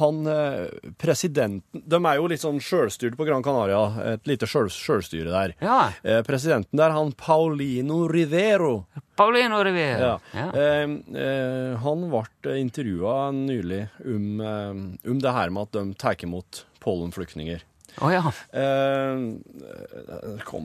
han 0.00 0.18
eh, 0.28 0.66
presidenten 1.00 1.82
De 1.88 1.96
er 1.96 2.16
jo 2.18 2.26
litt 2.28 2.42
sånn 2.42 2.60
sjølstyrte 2.60 3.16
på 3.16 3.24
Gran 3.28 3.42
Canaria. 3.42 3.80
Et 4.14 4.26
lite 4.28 4.46
sjøl, 4.50 4.68
sjølstyre 4.68 5.30
der. 5.32 5.54
Ja. 5.64 5.78
Eh, 6.04 6.20
presidenten 6.26 6.76
der, 6.76 6.90
han 6.96 7.12
Paulino 7.16 8.02
Rivero. 8.10 8.86
Paulino 9.16 9.62
Rivero. 9.64 10.18
Ja. 10.36 10.46
Eh, 10.52 10.84
eh, 11.16 11.78
han 11.80 12.06
ble 12.12 12.58
intervjua 12.60 13.30
nylig 13.36 13.86
om, 14.04 14.28
eh, 14.40 15.10
om 15.10 15.18
det 15.24 15.32
her 15.36 15.50
med 15.50 15.68
at 15.70 15.72
de 15.80 15.94
tar 16.00 16.20
imot 16.24 16.64
pollenflyktninger. 16.84 17.64
Å 18.00 18.08
ja. 18.12 18.20
Eh, 18.54 19.16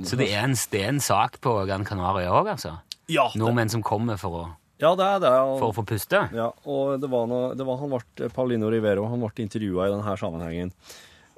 Så 0.06 0.16
det 0.20 0.28
er, 0.32 0.44
en, 0.46 0.54
det 0.72 0.82
er 0.84 0.92
en 0.94 1.02
sak 1.04 1.40
på 1.44 1.56
Gran 1.68 1.86
Canaria 1.88 2.32
òg, 2.32 2.52
altså? 2.54 2.78
Ja, 3.12 3.28
det, 3.34 3.40
Nordmenn 3.42 3.70
som 3.74 3.84
kommer 3.86 4.18
for 4.22 4.38
å 4.40 4.46
Ja, 4.82 4.92
det 4.96 5.06
er 5.08 5.20
det. 5.24 5.30
og- 5.32 5.60
for 5.60 5.72
å 5.72 5.76
få 5.78 5.86
puste. 5.88 6.20
Ja, 6.36 6.50
og 6.66 7.00
det 7.00 7.10
var, 7.10 7.28
noe, 7.28 7.54
det 7.56 7.64
var 7.66 7.78
han 7.80 7.90
ble, 7.96 8.30
Paulino 8.36 8.70
Rivero 8.70 9.06
han 9.08 9.20
ble 9.24 9.46
intervjua 9.46 9.88
i 9.88 9.94
denne 9.94 10.18
sammenhengen. 10.20 10.72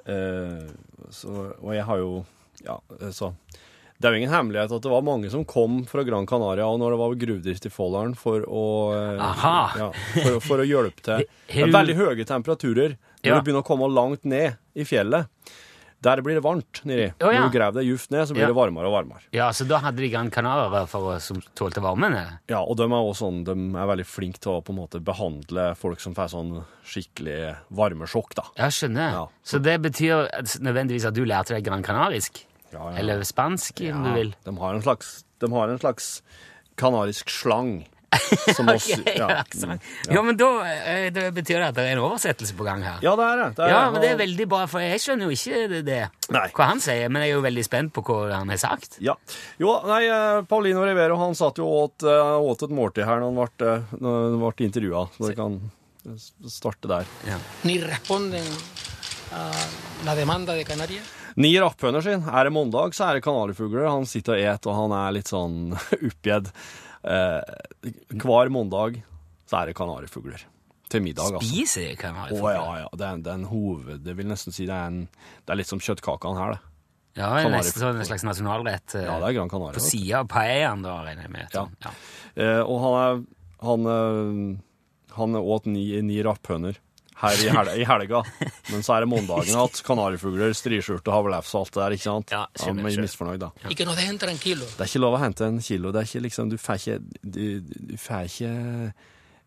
Eh, 0.08 0.66
så, 1.10 1.52
og 1.62 1.74
jeg 1.74 1.84
har 1.84 1.98
jo 1.98 2.24
Ja, 2.64 2.78
eh, 3.00 3.10
så 3.12 3.34
Det 4.00 4.06
er 4.08 4.14
jo 4.14 4.18
ingen 4.22 4.30
hemmelighet 4.32 4.72
at 4.72 4.82
det 4.82 4.90
var 4.90 5.02
mange 5.02 5.28
som 5.30 5.44
kom 5.44 5.84
fra 5.84 6.02
Gran 6.06 6.26
Canaria 6.26 6.64
og 6.66 6.78
når 6.80 6.90
det 6.94 6.98
var 6.98 7.14
gruvdrift 7.26 7.66
i 7.66 7.70
Folldalen 7.74 8.14
for 8.16 8.40
å 8.46 8.64
eh, 8.94 9.18
Ja, 9.78 9.90
for, 10.14 10.40
for 10.40 10.58
å 10.62 10.66
hjelpe 10.66 11.02
til. 11.02 11.26
Det 11.52 11.62
er 11.66 11.74
veldig 11.74 11.96
høye 11.98 12.24
temperaturer 12.26 12.96
når 12.96 13.26
Ja. 13.26 13.38
du 13.40 13.42
begynner 13.50 13.62
å 13.64 13.66
komme 13.66 13.88
langt 13.92 14.24
ned 14.24 14.56
i 14.78 14.84
fjellet. 14.86 15.26
Der 16.00 16.20
blir 16.22 16.36
det 16.38 16.42
varmt 16.44 16.80
nedi. 16.86 17.08
Oh, 17.24 17.32
ja. 17.34 17.40
Når 17.42 17.48
du 17.50 17.56
graver 17.58 17.80
deg 17.80 17.88
djupt 17.88 18.10
ned, 18.14 18.28
så 18.28 18.34
blir 18.36 18.44
Ja. 18.44 18.50
det 18.52 18.54
varmere 18.54 18.86
og 18.86 18.92
varmere. 18.94 19.22
Ja, 19.34 19.48
så 19.50 19.66
da 19.66 19.80
hadde 19.82 19.96
de 19.98 20.08
Gran 20.12 20.30
Canaria 20.30 20.84
for 20.86 21.00
å, 21.10 21.20
som 21.20 21.40
tålte 21.58 21.82
varmene? 21.82 22.38
Ja, 22.48 22.60
og 22.62 22.76
de 22.78 22.84
er 22.86 22.94
også 22.94 23.24
sånn, 23.26 23.40
de 23.44 23.50
er 23.76 23.86
veldig 23.90 24.06
flinke 24.06 24.38
til 24.38 24.52
å 24.52 24.62
på 24.62 24.70
en 24.70 24.78
måte 24.78 25.00
behandle 25.02 25.74
folk 25.76 25.98
som 26.00 26.14
får 26.14 26.30
sånn 26.36 26.64
skikkelig 26.86 27.56
varmesjokk, 27.74 28.34
da. 28.38 28.44
Ja, 28.56 28.68
skjønner. 28.70 29.10
Ja. 29.16 29.26
Så 29.42 29.58
det 29.60 29.74
betyr 29.82 30.28
nødvendigvis 30.62 31.04
at 31.10 31.14
du 31.18 31.24
lærte 31.26 31.56
deg 31.58 31.64
Gran 31.66 31.82
Canarisk? 31.82 32.44
Eller 32.72 33.24
spansk, 33.24 33.80
om 33.90 34.04
du 34.04 34.12
vil? 34.14 34.34
De 34.44 34.54
har 34.56 34.74
en 34.74 34.82
slags, 34.82 35.24
de 35.40 35.50
har 35.50 35.68
en 35.72 35.78
slags 35.82 36.22
kanarisk 36.76 37.28
slang. 37.32 37.86
Som 38.56 38.68
oss, 38.72 38.88
ja. 39.04 39.42
sånn. 39.52 39.80
Ja, 40.08 40.22
men 40.24 40.38
da, 40.40 40.48
det 41.12 41.26
betyr 41.36 41.60
det 41.60 41.66
at 41.66 41.76
det 41.76 41.84
er 41.84 41.96
en 41.96 42.02
oversettelse 42.06 42.56
på 42.56 42.64
gang 42.66 42.80
her. 42.86 43.02
ja, 43.04 43.12
det 43.18 43.26
er 43.26 43.40
det. 43.42 43.48
det 43.58 43.66
er, 43.66 43.72
Ja, 43.74 43.80
men 43.92 44.04
det 44.04 44.10
er 44.14 44.20
veldig 44.22 44.46
bra, 44.48 44.62
for 44.70 44.84
jeg 44.84 45.02
skjønner 45.04 45.28
jo 45.28 45.36
ikke 45.36 45.66
det, 45.74 45.82
det 45.86 45.98
Nei. 46.34 46.46
hva 46.56 46.68
han 46.70 46.80
sier, 46.84 47.12
men 47.12 47.24
jeg 47.24 47.34
er 47.34 47.36
jo 47.36 47.44
veldig 47.44 47.64
spent 47.66 47.92
på 47.96 48.04
hva 48.08 48.20
han 48.32 48.52
har 48.52 48.60
sagt. 48.62 48.96
Ja. 49.04 49.14
Jo, 49.60 49.76
nei, 49.88 50.02
eh, 50.08 50.40
Paulino 50.48 50.86
Rivero 50.88 51.18
han 51.20 51.36
satt 51.38 51.60
jo 51.60 51.68
og 51.68 51.82
åt, 51.82 52.06
eh, 52.08 52.38
åt 52.48 52.64
et 52.64 52.74
måltid 52.74 53.04
her 53.08 53.20
når 53.20 53.28
han 53.28 53.38
ble, 53.42 53.68
eh, 53.74 53.94
når 54.00 54.18
han 54.24 54.40
ble 54.46 54.68
intervjua, 54.68 55.04
så 55.14 55.28
vi 55.28 55.36
kan 55.38 55.60
eh, 56.08 56.26
starte 56.48 56.90
der. 56.90 57.14
ni 57.68 57.78
responden 57.84 58.48
la 60.06 60.14
demanda 60.16 60.54
de 60.56 60.64
Canarias. 60.64 61.14
Ni 61.38 61.52
rapphøner 61.60 62.02
sin. 62.02 62.24
Er 62.26 62.48
det 62.48 62.52
mandag, 62.56 62.94
så 62.96 63.04
er 63.10 63.18
det 63.18 63.22
kanarifugler. 63.22 63.84
Han 63.86 64.06
sitter 64.08 64.34
og 64.34 64.40
et, 64.54 64.66
og 64.66 64.74
han 64.74 64.94
er 64.96 65.12
litt 65.18 65.30
sånn 65.30 65.74
oppgitt. 66.08 66.48
Eh, 67.08 67.92
hver 68.20 68.52
mandag 68.52 69.02
så 69.48 69.62
er 69.62 69.70
det 69.70 69.76
kanarifugler. 69.78 70.44
Til 70.88 71.02
middag, 71.04 71.34
altså. 71.36 71.44
Spiser 71.44 71.90
de 72.00 72.38
Å 72.38 72.50
ja, 72.52 72.60
ja. 72.80 72.88
Det 72.96 73.04
er, 73.04 73.18
det 73.20 73.28
er 73.28 73.36
en 73.36 73.48
hoved... 73.50 73.98
Det 74.06 74.14
vil 74.16 74.28
nesten 74.30 74.54
si 74.56 74.64
det 74.64 74.72
er 74.72 74.86
en 74.88 75.02
Det 75.44 75.52
er 75.52 75.58
litt 75.60 75.68
som 75.68 75.82
kjøttkakene 75.84 76.40
her, 76.40 76.54
det. 76.54 76.62
Ja, 77.18 77.28
det 77.34 77.42
er 77.42 77.52
nesten 77.52 77.82
sånn 77.82 77.98
en 78.00 78.08
slags 78.08 78.24
nasjonalrett 78.24 78.94
eh, 78.96 79.04
Ja, 79.04 79.18
det 79.20 79.28
er 79.28 79.36
Gran 79.36 79.52
Canaria. 79.52 79.76
på 79.76 79.84
sida 79.84 80.22
av 80.22 80.30
paellaen, 80.32 80.84
da, 80.86 80.94
regner 81.04 81.26
jeg 81.26 81.34
med. 81.34 81.44
Ja. 81.52 81.66
Sånn, 81.66 81.76
ja. 81.84 81.92
Eh, 82.40 82.62
og 82.62 82.80
han 82.86 82.96
er 83.02 83.20
Han, 83.66 83.90
Han 83.92 84.40
han 85.18 85.34
åt 85.36 85.66
ni, 85.66 85.82
ni 86.04 86.20
rapphøner 86.22 86.78
her 87.22 87.42
i, 87.42 87.48
hel 87.50 87.70
i 87.74 87.84
helga. 87.88 88.22
Men 88.72 88.84
så 88.86 88.94
er 88.96 89.04
det 89.04 89.10
mandagen 89.10 89.58
at 89.58 89.80
kanarifugler, 89.86 90.54
striskjorte, 90.56 91.12
havlefse 91.14 91.56
og 91.58 91.66
alt 91.66 91.74
det 91.74 91.82
der, 91.82 91.96
ikke 91.96 92.06
sant? 92.06 92.34
Ja, 92.34 92.42
skjønner, 92.54 92.90
ja, 92.94 93.04
misfornøyd, 93.04 93.40
da. 93.42 93.52
Y 93.70 93.74
que 93.78 93.86
nos 93.88 93.98
en 93.98 94.38
kilo. 94.38 94.64
Det 94.64 94.84
er 94.84 94.90
ikke 94.90 95.02
lov 95.02 95.18
å 95.18 95.22
hente 95.22 95.46
en 95.46 95.60
kilo. 95.60 95.92
Det 95.92 96.02
er 96.02 96.10
ikke 96.10 96.24
liksom 96.28 96.50
Du 96.50 96.58
får 96.58 96.82
ikke 96.82 96.98
Du, 97.22 97.60
du 97.60 97.96
får 97.96 98.28
ikke 98.28 98.52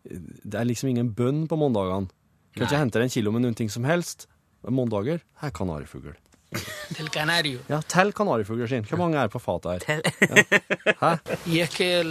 Det 0.04 0.58
er 0.58 0.68
liksom 0.68 0.90
ingen 0.92 1.12
bønn 1.14 1.46
på 1.48 1.56
mandagene. 1.56 2.10
Du 2.52 2.60
kan 2.60 2.68
ikke 2.68 2.82
hente 2.84 3.00
en 3.00 3.08
kilo 3.12 3.32
med 3.32 3.46
noen 3.46 3.56
ting 3.56 3.70
som 3.72 3.84
helst. 3.88 4.26
Mandager 4.68 5.22
er 5.42 5.50
kanarifugl. 5.50 6.12
del 6.96 7.08
canario. 7.08 7.60
Ja, 7.68 7.80
tell 7.88 8.12
kanarifugler 8.12 8.68
sin. 8.68 8.84
Hvor 8.84 9.00
mange 9.00 9.20
er 9.20 9.30
på 9.32 9.40
fatet 9.40 9.86
her? 9.88 10.02
Y 11.46 11.60
es 11.60 11.70
que 11.70 12.02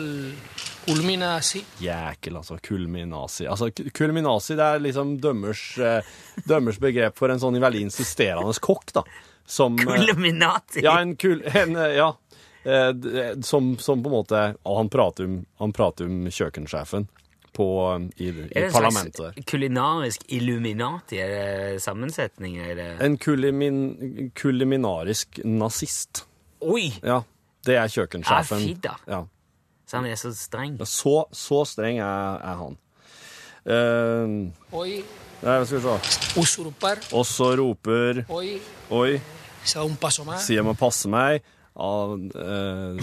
así. 0.87 1.63
Jækel, 1.79 2.35
altså. 2.37 2.57
Kulminasi. 2.61 3.45
Altså, 3.47 3.69
kulminasi 3.93 4.55
det 4.55 4.63
er 4.65 4.79
liksom 4.79 5.19
dømmers, 5.21 5.77
eh, 5.77 6.01
dømmers 6.47 6.79
begrep 6.79 7.15
for 7.17 7.29
en 7.29 7.39
sånn 7.39 7.59
veldig 7.59 7.81
insisterende 7.89 8.53
kokk, 8.59 8.93
da. 8.93 9.03
Som 9.45 9.77
Kulminati! 9.77 10.81
Ja, 10.83 10.99
en 11.01 11.15
kul 11.15 11.41
en, 11.43 11.75
eh, 11.75 11.95
Ja. 11.97 12.13
Eh, 12.63 12.93
Som, 13.41 13.77
som 13.79 14.03
på 14.03 14.07
en 14.07 14.13
måte 14.13 14.55
og 14.63 14.77
Han 14.77 14.89
prater 14.89 15.25
om, 15.25 15.45
han 15.59 15.71
prater 15.73 16.05
om 16.05 16.27
kjøkkensjefen 16.29 17.07
på, 17.53 17.65
i, 18.17 18.27
Er 18.29 18.67
i 18.67 18.71
parlamentet. 18.71 19.15
slags 19.33 19.45
kulinarisk 19.45 20.21
illuminati? 20.29 21.17
Er 21.17 21.73
det 21.73 21.81
sammensetning? 21.81 22.57
Er 22.61 22.75
det 22.75 23.01
En 23.01 23.17
kulimin, 23.17 24.31
kuliminarisk 24.35 25.39
nazist. 25.43 26.23
Oi! 26.61 26.93
Ja. 27.03 27.23
Det 27.65 27.75
er 27.75 27.87
kjøkkensjefen. 27.89 28.57
Ah, 28.57 28.67
fy 28.67 28.73
da. 28.79 28.95
Ja. 29.07 29.25
Så 29.91 29.99
han 29.99 30.05
er 30.07 30.15
så 30.15 30.29
streng. 30.31 30.77
Så, 30.87 31.17
så 31.35 31.57
streng 31.67 31.97
er, 31.99 32.37
er 32.39 32.59
han. 32.61 32.77
Uh, 33.67 34.77
Oi. 34.79 35.01
nei, 35.43 35.55
skal 35.67 35.77
vi 35.77 35.81
se. 35.83 35.95
Og 37.11 37.25
så 37.27 37.49
roper 37.59 38.23
Oi. 38.31 38.53
Oi, 38.95 39.17
sier 39.67 40.63
må 40.65 40.73
passe 40.79 41.11
meg. 41.11 41.43
Han, 41.75 42.23
uh, 42.31 42.95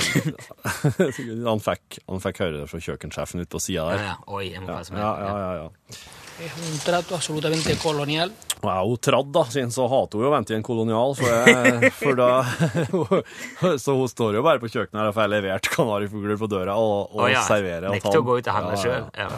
han, 1.50 1.60
fikk, 1.64 2.00
han 2.08 2.24
fikk 2.24 2.40
høre 2.46 2.62
det 2.62 2.70
fra 2.72 2.80
kjøkkensjefen 2.88 3.44
ute 3.44 3.52
på 3.52 3.60
sida 3.68 3.84
Ja, 3.84 3.92
der. 3.92 4.02
ja. 4.08 4.16
Oi, 4.32 4.42
jeg 4.48 4.64
må 4.64 4.72
passe 4.72 4.96
meg. 4.96 5.04
ja, 5.04 5.12
ja, 5.20 5.36
ja, 5.44 5.68
ja. 5.68 6.26
Es 6.40 6.52
un 6.70 6.78
trato 6.78 7.14
absolutamente 7.14 7.76
colonial. 7.76 8.30
Hun 8.60 8.70
er 8.70 8.82
jo 8.86 8.96
tradd, 9.02 9.30
da, 9.34 9.42
siden 9.50 9.70
så 9.74 9.86
hater 9.90 10.18
hun 10.18 10.24
jo 10.24 10.28
å 10.30 10.32
vente 10.34 10.52
i 10.54 10.56
en 10.56 10.64
kolonial, 10.66 11.14
for, 11.18 11.30
jeg, 11.30 11.90
for 11.94 12.18
da 12.18 12.28
Så 13.84 13.94
hun 13.98 14.10
står 14.10 14.38
jo 14.38 14.42
bare 14.46 14.58
på 14.62 14.70
kjøkkenet 14.70 15.00
her 15.00 15.10
og 15.10 15.16
får 15.16 15.30
levert 15.30 15.68
kanarifugler 15.74 16.38
på 16.38 16.48
døra 16.50 16.74
og, 16.78 17.14
og 17.14 17.24
oh, 17.24 17.28
ja. 17.30 17.42
serverer. 17.46 17.88
og 17.90 17.96
Nekter 17.96 18.20
å 18.20 18.26
gå 18.26 18.36
ut 18.38 18.50
og 18.50 18.54
handle 18.54 18.76
sjøl. 18.82 19.08
ja. 19.18 19.26
Ja. 19.26 19.30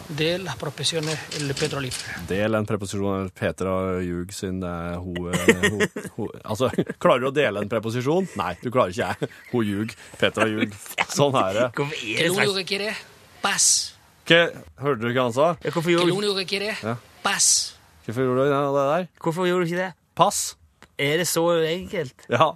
las 0.45 1.95
el. 2.17 2.27
Del 2.29 2.59
en 2.61 2.69
preposisjon 2.69 3.31
Petra 3.37 3.77
ljug, 4.05 4.35
siden 4.37 4.61
det 4.65 4.73
er 4.73 4.99
hun, 5.01 5.31
eh, 5.33 5.65
hun, 5.71 5.87
hun 6.17 6.35
Altså, 6.45 6.69
klarer 7.01 7.25
du 7.25 7.31
å 7.31 7.35
dele 7.37 7.65
en 7.65 7.73
preposisjon? 7.73 8.29
Nei, 8.41 8.53
du 8.61 8.69
klarer 8.69 8.93
ikke 8.93 9.09
jeg. 9.09 9.33
Hun 9.55 9.71
ljug. 9.71 9.97
Petra 10.21 10.49
ljug. 10.49 10.77
Sånn 11.17 11.41
er 11.45 11.63
det. 11.63 11.71
Hvorfor 11.81 11.97
er 12.05 12.29
det 12.29 12.45
lo 12.45 14.00
Hva, 14.31 14.45
hørte 14.79 15.03
du 15.03 15.11
hva 15.11 15.27
han 15.27 15.35
sa? 15.35 15.47
Ja, 15.59 15.73
Hvorfor 15.75 15.91
gjorde, 15.91 16.23
du 16.23 16.39
ikke 16.45 16.61
det? 16.63 16.75
Ja. 16.87 16.95
Pass. 17.25 17.77
Hvorfor 18.07 18.23
gjorde 18.29 18.45
du 18.47 18.53
det 18.53 18.85
der? 18.87 19.07
hvorfor 19.25 19.49
gjorde 19.49 19.65
du 19.67 19.73
ikke 19.73 19.81
det? 19.83 19.93
Pass. 20.15 20.57
Er 21.01 21.19
det 21.19 21.27
så 21.27 21.43
enkelt? 21.67 22.27
Ja. 22.31 22.53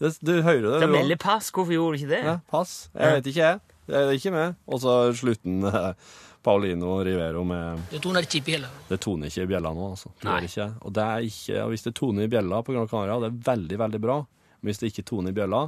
Det, 0.00 0.12
du 0.20 0.42
hører 0.42 0.60
det. 0.60 0.72
Det 0.74 0.80
du 0.80 0.86
er 0.90 0.98
veldig 0.98 1.18
pass. 1.22 1.48
Hvorfor 1.54 1.72
gjorde 1.72 1.96
du 1.96 2.02
ikke 2.02 2.12
det? 2.12 2.20
Ja, 2.26 2.36
pass. 2.50 2.90
Jeg 2.92 3.16
vet 3.16 3.30
ikke, 3.32 3.46
jeg. 3.46 3.60
Det 3.88 3.96
er 3.96 4.12
ikke 4.18 4.34
med. 4.34 4.58
Og 4.68 4.82
så 4.84 4.96
slutten 5.16 5.64
eh, 5.70 6.12
Paulino 6.44 6.98
Rivero 7.04 7.44
med 7.44 7.80
Det 7.90 8.02
toner 8.04 8.28
ikke 8.28 8.42
i 8.42 8.44
bjella. 8.50 8.68
Det 8.88 9.00
toner 9.00 9.32
ikke 9.32 9.44
i 9.44 9.50
bjella 9.54 9.72
nå, 9.76 9.90
altså. 9.94 10.12
Nei. 10.28 10.38
ikke. 10.48 10.68
Og 10.84 10.94
det 10.96 11.06
er 11.06 11.26
ikke, 11.30 11.56
og 11.64 11.72
hvis 11.72 11.88
det 11.88 11.94
toner 11.96 12.28
i 12.28 12.32
bjella 12.32 12.60
på 12.66 12.76
Gran 12.76 12.88
Canaria, 12.92 13.18
det 13.24 13.32
er 13.32 13.40
veldig, 13.50 13.80
veldig 13.86 14.00
bra. 14.04 14.18
Men 14.60 14.70
hvis 14.70 14.82
det 14.82 14.92
ikke 14.92 15.06
toner 15.10 15.32
i 15.32 15.36
bjella, 15.40 15.64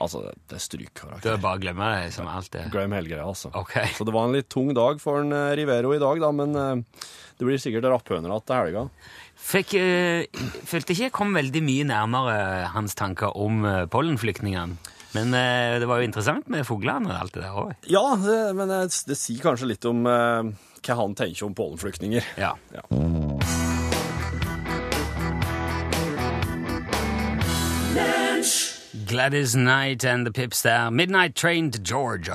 altså, 0.00 0.22
det, 0.26 0.32
er 0.48 0.56
Du 0.56 0.64
strykkarakter. 0.66 1.34
er 1.34 1.42
bare 1.42 1.58
å 1.58 1.62
glemme 1.62 1.90
det 1.96 2.10
som 2.16 2.28
alt 2.30 2.50
det. 2.54 2.66
Glem 2.72 2.96
hele 2.96 3.10
greia, 3.12 3.26
altså. 3.26 3.52
Ok. 3.54 3.76
Så 3.96 4.06
det 4.08 4.14
var 4.16 4.28
en 4.28 4.36
litt 4.36 4.48
tung 4.52 4.72
dag 4.76 5.00
for 5.02 5.22
en 5.24 5.32
eh, 5.36 5.54
Rivero 5.58 5.94
i 5.96 6.02
dag, 6.02 6.20
da, 6.22 6.32
men 6.34 6.56
eh, 6.56 7.06
det 7.38 7.46
blir 7.48 7.60
sikkert 7.62 7.88
rapphøner 7.92 8.30
igjen 8.32 8.46
til 8.48 8.60
helga. 8.60 8.84
Fikk, 9.46 9.76
eh, 9.78 10.44
følte 10.66 10.94
ikke 10.94 11.08
jeg 11.08 11.16
kom 11.16 11.34
veldig 11.36 11.62
mye 11.66 11.88
nærmere 11.92 12.36
hans 12.74 12.96
tanker 12.98 13.36
om 13.36 13.64
pollenflyktningene. 13.92 14.94
Men 15.16 15.32
eh, 15.32 15.78
det 15.80 15.88
var 15.88 16.00
jo 16.02 16.08
interessant 16.08 16.48
med 16.52 16.66
fuglene 16.68 17.08
og 17.08 17.16
alt 17.16 17.36
det 17.36 17.44
der 17.44 17.56
òg. 17.56 17.74
Ja, 17.88 18.04
det, 18.20 18.40
men 18.58 18.68
det, 18.72 18.80
det 19.08 19.16
sier 19.18 19.40
kanskje 19.44 19.70
litt 19.70 19.86
om 19.88 20.04
eh, 20.10 20.50
hva 20.86 20.98
han 21.00 21.16
tenker 21.18 21.48
om 21.48 21.54
pollenflyktninger. 21.56 22.26
Ja. 22.40 22.52
Ja. 22.74 22.84
Gladys 29.06 29.54
Knight 29.54 30.04
and 30.04 30.26
the 30.26 30.32
Pips 30.32 30.62
der. 30.62 30.90
Midnight 30.90 31.36
Train 31.36 31.70
to 31.70 31.78
Georgia. 31.78 32.34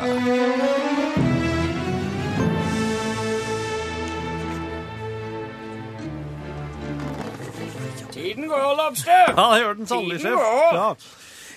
Tiden 8.11 8.47
går, 8.47 8.85
Lobster. 8.85 9.11
Ja, 9.37 9.53
det 9.53 9.61
gjør 9.61 9.73
den 9.73 9.87
sannelig, 9.87 10.21
sjef. 10.21 10.31
Ja. 10.31 10.95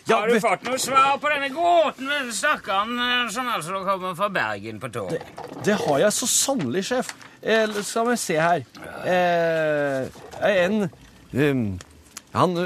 Ja, 0.09 0.17
Har 0.17 0.29
du 0.29 0.41
fått 0.41 0.67
noe 0.67 0.79
svar 0.83 1.15
på 1.23 1.31
denne 1.33 1.49
gåten 1.55 2.11
med 2.11 2.35
stakkaren 2.37 2.99
eh, 3.01 3.31
som 3.33 3.47
altså 3.49 3.81
kommer 3.87 4.13
fra 4.19 4.29
Bergen 4.29 4.81
på 4.83 4.91
tog? 4.93 5.15
Det 5.65 5.79
har 5.87 6.03
jeg 6.03 6.13
så 6.13 6.29
sannelig, 6.29 6.85
sjef. 6.91 7.15
Eh, 7.41 7.71
skal 7.81 8.11
vi 8.11 8.17
se 8.21 8.37
her. 8.37 8.67
Eh, 9.07 10.11
en 10.51 10.91
ehm, 11.33 11.65
han, 12.35 12.57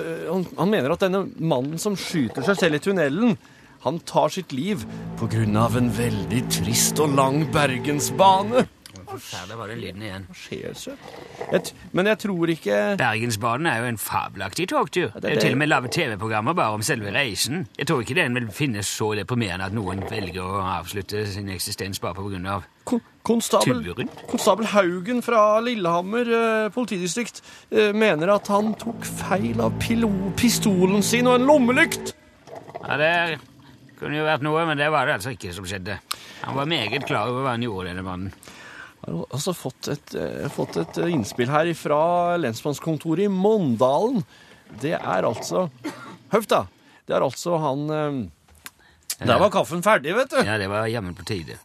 han, 0.56 0.70
mener 0.72 0.94
at 0.94 1.02
denne 1.04 1.26
mannen 1.36 1.80
som 1.80 1.96
skyter 1.98 2.44
seg 2.46 2.56
selv 2.56 2.78
i 2.78 2.82
tunnelen, 2.82 3.36
han 3.84 4.00
tar 4.08 4.32
sitt 4.32 4.52
liv 4.56 4.82
av 5.20 5.76
en 5.78 5.90
veldig 5.94 6.40
trist 6.50 6.98
og 7.04 7.14
lang 7.18 7.44
bergensbane. 7.54 8.64
Forferdelig 9.08 9.56
var 9.58 9.70
den 9.72 9.80
lyden 9.80 10.02
igjen. 10.04 10.24
Hva 10.28 10.36
skjer, 10.36 10.74
søt? 10.76 11.70
Men 11.96 12.10
jeg 12.10 12.18
tror 12.20 12.50
ikke 12.52 12.78
Bergensbanen 13.00 13.68
er 13.70 13.78
jo 13.82 13.88
en 13.88 13.98
fabelaktig 14.00 14.66
togtur. 14.68 15.14
Det 15.16 15.24
er 15.30 15.36
jo 15.38 15.44
til 15.46 15.56
og 15.56 15.60
med 15.62 15.70
laget 15.70 15.94
TV-programmer 15.96 16.56
bare 16.58 16.76
om 16.76 16.84
selve 16.84 17.12
reisen. 17.14 17.64
Jeg 17.78 17.88
tror 17.88 18.02
ikke 18.04 18.18
den 18.18 18.36
vil 18.36 18.48
finnes 18.52 18.90
så 18.98 19.10
deprimerende 19.16 19.70
at 19.70 19.76
noen 19.76 20.02
velger 20.10 20.44
å 20.44 20.60
avslutte 20.76 21.24
sin 21.32 21.48
eksistens 21.54 22.00
bare 22.04 22.20
av 22.52 22.66
Kon- 22.88 23.02
Konstabel, 23.28 23.82
Turen? 23.84 24.08
Konstabel 24.30 24.66
Haugen 24.72 25.18
fra 25.24 25.58
Lillehammer 25.60 26.30
eh, 26.32 26.68
politidistrikt 26.72 27.42
eh, 27.70 27.92
mener 27.92 28.30
at 28.36 28.48
han 28.52 28.74
tok 28.80 29.04
feil 29.04 29.60
av 29.60 29.74
pistolen 29.82 31.02
sin 31.04 31.28
og 31.28 31.40
en 31.40 31.48
lommelykt. 31.48 32.14
Ja, 32.86 32.96
det 33.00 33.12
kunne 33.98 34.16
jo 34.20 34.24
vært 34.28 34.44
noe, 34.46 34.62
men 34.68 34.78
det 34.80 34.88
var 34.94 35.08
det 35.08 35.18
altså 35.18 35.32
ikke 35.34 35.52
som 35.56 35.66
skjedde. 35.68 35.98
Han 36.46 36.56
var 36.56 36.68
meget 36.70 37.04
klar 37.08 37.28
over 37.32 37.44
hva 37.44 37.56
han 37.56 37.64
gjorde, 37.66 37.90
denne 37.90 38.04
mannen. 38.06 38.32
Har 39.08 39.36
altså 39.36 39.54
fått 39.56 39.88
et, 39.92 40.14
eh, 40.14 40.48
fått 40.52 40.76
et 40.80 40.98
eh, 41.00 41.12
innspill 41.14 41.50
her 41.52 41.70
fra 41.78 42.36
lensmannskontoret 42.40 43.26
i 43.26 43.32
Mondalen. 43.32 44.24
Det 44.82 44.94
er 44.98 45.24
altså 45.24 45.68
Høft, 46.28 46.50
da. 46.52 46.66
Det 47.08 47.14
er 47.16 47.24
altså 47.24 47.56
han 47.56 47.86
eh, 47.88 48.18
Der 49.24 49.40
var 49.40 49.52
kaffen 49.54 49.80
ferdig, 49.82 50.12
vet 50.16 50.34
du. 50.34 50.42
Ja, 50.44 50.58
det 50.60 50.68
var 50.68 50.90
jammen 50.92 51.16
på 51.16 51.24
tide. 51.28 51.56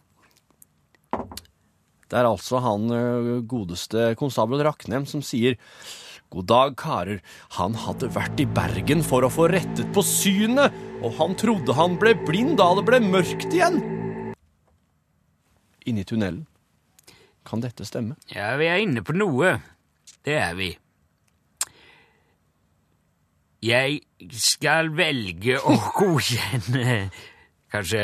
Det 2.04 2.20
er 2.20 2.28
altså 2.28 2.60
han 2.62 2.88
godeste 3.48 4.12
konstabel 4.20 4.62
Raknem 4.64 5.06
som 5.08 5.22
sier 5.24 5.58
God 6.34 6.48
dag, 6.50 6.72
karer. 6.78 7.20
Han 7.60 7.76
hadde 7.78 8.08
vært 8.10 8.40
i 8.42 8.46
Bergen 8.50 9.04
for 9.06 9.22
å 9.22 9.30
få 9.30 9.46
rettet 9.52 9.86
på 9.94 10.02
synet, 10.02 10.74
og 11.04 11.14
han 11.20 11.36
trodde 11.38 11.76
han 11.78 11.94
ble 12.00 12.16
blind 12.26 12.56
da 12.58 12.72
det 12.74 12.82
ble 12.88 12.98
mørkt 13.04 13.54
igjen. 13.54 13.78
Inni 15.86 16.02
tunnelen. 16.08 16.42
Kan 17.44 17.62
dette 17.64 17.84
stemme? 17.84 18.16
Ja, 18.32 18.54
vi 18.60 18.68
er 18.70 18.80
inne 18.82 19.04
på 19.04 19.14
noe. 19.16 19.58
Det 20.24 20.36
er 20.40 20.56
vi. 20.58 20.70
Jeg 23.64 24.00
skal 24.32 24.90
velge 24.96 25.56
å 25.56 25.76
godkjenne 25.98 26.98
Kanskje 27.72 28.00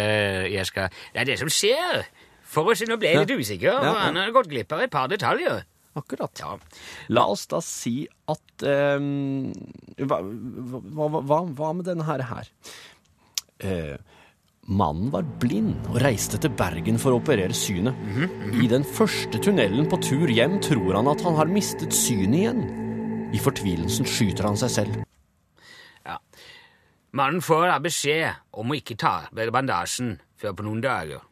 jeg 0.51 0.65
skal 0.67 0.89
Det 1.13 1.21
er 1.21 1.29
det 1.29 1.37
som 1.41 1.51
skjer. 1.53 2.07
For 2.51 2.73
oss, 2.73 2.83
Nå 2.89 2.97
ble 2.99 3.13
jeg 3.13 3.23
litt 3.23 3.45
usikker. 3.45 3.69
Ja, 3.71 3.83
ja. 3.85 3.99
Han 4.09 4.19
har 4.19 4.33
gått 4.35 4.49
glipp 4.51 4.73
av 4.75 4.83
et 4.83 4.91
par 4.93 5.11
detaljer. 5.13 5.63
Akkurat. 5.99 6.41
Ja. 6.43 6.57
La 7.15 7.27
oss 7.31 7.45
da 7.51 7.61
si 7.63 8.05
at 8.31 8.65
ehm, 8.67 9.51
hva, 9.99 10.19
hva, 10.23 11.41
hva, 11.47 11.71
med 11.75 11.87
denne 11.87 12.07
her? 12.07 12.25
her? 12.31 12.51
Eh, 13.63 13.97
mannen 14.71 15.11
var 15.13 15.27
blind 15.43 15.75
og 15.91 15.99
reiste 16.05 16.39
til 16.41 16.53
Bergen 16.57 16.99
for 17.01 17.15
å 17.15 17.21
operere 17.21 17.55
synet. 17.57 17.97
I 18.55 18.69
den 18.71 18.87
første 18.87 19.41
tunnelen 19.43 19.89
på 19.91 19.99
tur 20.05 20.31
hjem 20.31 20.59
tror 20.65 20.99
han 20.99 21.11
at 21.11 21.23
han 21.27 21.39
har 21.39 21.51
mistet 21.51 21.95
synet 21.97 22.39
igjen. 22.41 22.63
I 23.35 23.41
fortvilelsen 23.43 24.09
skyter 24.09 24.49
han 24.49 24.59
seg 24.59 24.75
selv. 24.81 25.01
Mannen 27.11 27.43
får 27.43 27.65
da 27.67 27.79
beskjed 27.83 28.43
om 28.63 28.71
å 28.71 28.77
ikke 28.79 28.95
ta 28.99 29.15
bandasjen 29.35 30.15
før 30.39 30.55
på 30.55 30.67
noen 30.67 30.83
dager. 30.85 31.25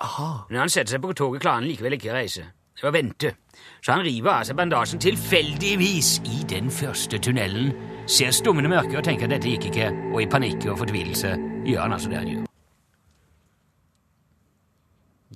Aha. 0.00 0.46
Når 0.48 0.62
han 0.62 0.72
setter 0.72 0.94
seg 0.94 1.02
på 1.04 1.12
toget, 1.12 1.42
klarer 1.42 1.60
han 1.60 1.68
likevel 1.68 1.98
ikke 1.98 2.14
å 2.14 2.16
reise. 2.16 2.46
Det 2.78 2.86
var 2.86 2.94
vente. 2.94 3.34
Så 3.82 3.92
han 3.92 4.06
river 4.06 4.30
av 4.32 4.46
seg 4.48 4.56
bandasjen 4.56 5.02
tilfeldigvis 5.02 6.12
i 6.30 6.40
den 6.48 6.72
første 6.72 7.20
tunnelen, 7.20 7.74
ser 8.08 8.32
stummende 8.32 8.70
mørke 8.72 8.96
og 8.96 9.04
tenker 9.04 9.28
at 9.28 9.36
dette 9.36 9.52
gikk 9.52 9.68
ikke, 9.72 9.92
og 10.14 10.22
i 10.22 10.30
panikk 10.30 10.70
og 10.70 10.78
fortvilelse 10.86 11.34
gjør 11.68 11.84
han 11.84 11.96
altså 11.96 12.10
det 12.12 12.20
han 12.22 12.30
gjør. 12.32 12.44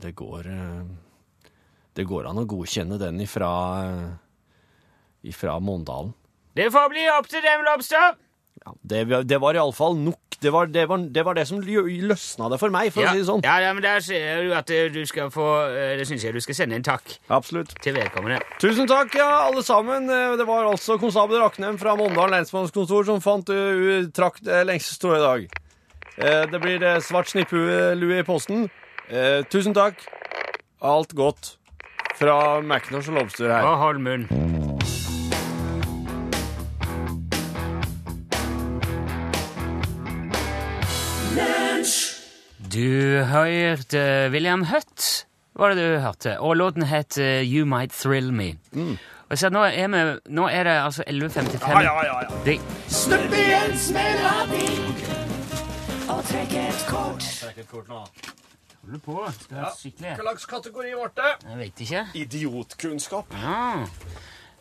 Det 0.02 0.14
går 0.18 0.48
eh, 0.50 0.82
Det 1.96 2.04
går 2.08 2.26
an 2.30 2.40
å 2.42 2.48
godkjenne 2.48 2.96
den 3.00 3.20
ifra 3.22 3.52
eh, 3.84 4.10
ifra 5.30 5.58
Måndalen. 5.62 6.14
Det 6.56 6.66
får 6.74 6.88
bli 6.92 7.04
opp 7.14 7.28
til 7.30 7.44
dem, 7.44 7.62
Lobster! 7.68 8.16
Ja, 8.62 8.72
det, 8.82 8.98
det 9.30 9.38
var 9.42 9.56
iallfall 9.56 9.94
nok. 9.98 10.18
Det 10.42 10.50
var 10.50 10.66
det, 10.66 10.82
var, 10.90 10.98
det 11.14 11.22
var 11.22 11.36
det 11.38 11.44
som 11.46 11.60
løsna 11.62 12.48
det 12.50 12.58
for 12.58 12.74
meg, 12.74 12.90
for 12.90 13.04
Ja, 13.04 13.12
å 13.12 13.14
si 13.14 13.22
det 13.22 13.28
sånn. 13.28 13.44
ja, 13.46 13.54
ja, 13.62 13.70
men 13.76 13.84
der 13.84 14.02
ser 14.02 14.42
du 14.42 14.50
at 14.58 14.70
eh, 14.74 14.88
du 14.90 14.98
skal 15.06 15.30
få 15.30 15.46
Det 16.00 16.08
syns 16.08 16.24
jeg 16.26 16.34
du 16.34 16.42
skal 16.42 16.58
sende 16.58 16.80
en 16.80 16.86
takk 16.86 17.14
Absolutt. 17.30 17.76
til 17.84 17.94
vedkommende. 17.94 18.40
Tusen 18.58 18.90
takk, 18.90 19.14
ja, 19.20 19.28
alle 19.46 19.62
sammen. 19.62 20.10
Det 20.10 20.48
var 20.48 20.66
altså 20.72 20.98
konstabel 20.98 21.38
Raknem 21.44 21.78
fra 21.78 21.94
Måndalen 22.00 22.40
lensmannskontor 22.40 23.06
som 23.12 23.22
fant 23.22 23.52
uh, 23.54 24.08
trakk 24.10 24.42
det 24.42 24.64
lengste 24.66 24.98
strået 24.98 25.20
i 25.22 25.26
dag. 25.28 25.61
Eh, 26.18 26.44
Det 26.52 26.60
blir 26.60 26.82
eh, 26.82 27.00
svart 27.00 27.28
snipphue-lue 27.32 28.18
i 28.18 28.22
posten. 28.22 28.70
Eh, 29.08 29.42
tusen 29.50 29.74
takk. 29.74 29.94
Alt 30.82 31.14
godt 31.16 31.56
fra 32.18 32.60
Macnosh 32.60 33.08
og 33.08 33.14
Lobster 33.20 33.48
her. 33.52 33.62
Og 33.62 33.76
hold 33.78 33.98
munn. 33.98 34.26
Du 42.72 43.22
hørte 43.28 44.30
William 44.32 44.64
Hutt, 44.64 45.26
var 45.58 45.68
det 45.74 45.76
du 45.82 45.98
hørte, 46.00 46.38
og 46.40 46.56
låten 46.56 46.82
het 46.88 47.18
You 47.18 47.66
Might 47.66 47.92
Thrill 47.92 48.32
Me. 48.32 48.52
Og 49.30 49.38
så 49.38 49.48
nå, 49.48 49.62
er 49.64 49.88
vi, 49.88 50.00
nå 50.28 50.46
er 50.48 50.64
det 50.68 50.72
altså 50.84 51.04
11.55. 51.08 51.68
Ja, 51.68 51.80
ja, 51.80 52.04
ja, 52.04 52.16
ja. 52.22 52.40
De... 52.44 52.58
Snupp 52.88 53.32
igjen, 53.32 53.76
smell 57.70 57.88
nå. 57.88 58.02
Holder 58.82 59.02
på. 59.04 59.16
Skal 59.38 59.62
ja. 59.62 59.70
skikkelig. 59.78 60.12
Hva 60.18 60.26
slags 60.26 60.46
kategori 60.50 60.92
ble 60.98 61.08
det? 61.18 61.32
Jeg 61.46 61.58
vet 61.60 61.82
ikke. 61.86 62.04
Idiotkunnskap. 62.18 63.34
Ja. 63.38 63.86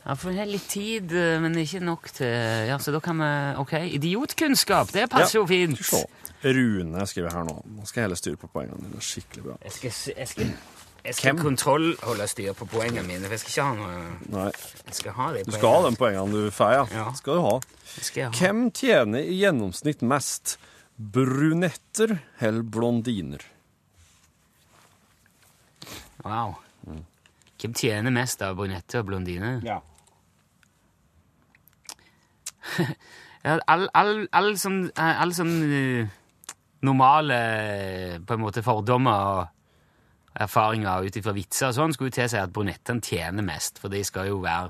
Ja, 0.01 0.15
for 0.17 0.33
det 0.33 0.41
er 0.41 0.49
litt 0.49 0.65
tid, 0.69 1.13
men 1.43 1.57
ikke 1.61 1.79
nok 1.85 2.07
til 2.09 2.31
Ja, 2.69 2.79
så 2.81 2.93
da 2.93 2.97
kan 3.05 3.21
vi 3.21 3.31
Ok, 3.61 3.75
idiotkunnskap, 3.99 4.89
det 4.95 5.07
passer 5.13 5.37
jo 5.37 5.45
fint. 5.49 5.77
Se. 5.85 6.01
Rune 6.41 7.05
skriver 7.05 7.33
her 7.35 7.45
nå. 7.45 7.59
Nå 7.77 7.85
skal 7.85 8.01
jeg 8.01 8.07
heller 8.09 8.21
styre 8.21 8.39
på 8.41 8.49
poengene 8.49 8.81
dine. 8.81 9.01
Skikkelig 9.05 9.43
bra. 9.45 9.57
Jeg 9.61 9.75
skal, 9.75 10.15
jeg 10.17 10.31
skal, 10.31 10.53
jeg 11.05 11.17
skal 11.17 11.37
kontrollholde 11.37 12.27
styr 12.29 12.57
på 12.57 12.65
poengene 12.69 13.05
mine, 13.05 13.25
for 13.25 13.37
jeg 13.37 13.43
skal 13.43 13.53
ikke 13.53 13.67
ha 13.67 13.75
noe 13.77 14.33
Nei, 14.33 14.49
Jeg 14.87 14.97
skal 14.99 15.15
ha 15.17 15.29
de 15.35 15.45
du 15.45 15.53
skal 15.55 15.77
ha 15.77 15.85
de 15.89 16.01
poengene 16.01 16.43
du 16.47 16.51
får, 16.53 16.73
ja. 16.79 16.83
Ja. 16.97 17.05
Skal 17.17 17.37
du 17.37 17.45
ha. 17.45 17.55
Skal 17.93 18.27
ha. 18.27 18.33
Hvem 18.37 18.67
tjener 18.77 19.25
i 19.25 19.37
gjennomsnitt 19.37 20.01
mest? 20.05 20.57
Brunetter 21.01 22.19
eller 22.39 22.61
blondiner? 22.61 23.41
Wow. 26.21 26.59
Hvem 27.61 27.73
tjener 27.77 28.13
mest 28.13 28.41
av 28.45 28.57
brunetter 28.57 29.01
og 29.01 29.07
blondiner? 29.09 29.61
Ja. 29.65 29.79
All, 33.41 33.87
all, 33.97 34.27
all 34.37 34.51
sånn, 34.61 34.83
all 35.01 35.31
sånn 35.33 35.55
normale 36.85 37.37
eh, 37.41 38.19
på 38.21 38.35
en 38.35 38.43
måte 38.43 38.61
fordommer 38.61 39.29
og 39.31 40.41
erfaringer 40.45 41.07
ut 41.07 41.17
ifra 41.17 41.33
vitser 41.33 41.71
og 41.71 41.73
sånn 41.79 41.95
skulle 41.95 42.11
jo 42.11 42.17
tilsi 42.19 42.37
at 42.37 42.53
brunettene 42.53 43.01
tjener 43.01 43.45
mest, 43.45 43.81
for 43.81 43.89
de 43.89 44.03
skal 44.05 44.29
jo 44.29 44.37
være 44.43 44.69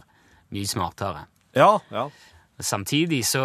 mye 0.56 0.72
smartere. 0.72 1.26
Ja, 1.60 1.74
ja. 1.91 2.06
Samtidig 2.63 3.26
så 3.28 3.44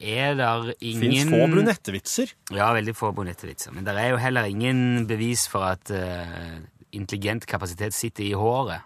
er 0.00 0.34
der 0.38 0.72
ingen 0.80 1.00
Fins 1.12 1.30
få 1.30 1.46
brunettevitser. 1.52 2.32
Ja, 2.52 2.72
veldig 2.74 2.94
få 2.98 3.12
brunettevitser. 3.14 3.72
Men 3.72 3.86
det 3.86 3.94
er 4.00 4.10
jo 4.14 4.18
heller 4.20 4.48
ingen 4.50 5.06
bevis 5.06 5.46
for 5.48 5.66
at 5.68 5.90
uh, 5.94 6.58
intelligent 6.92 7.46
kapasitet 7.46 7.94
sitter 7.94 8.24
i 8.26 8.32
håret. 8.38 8.82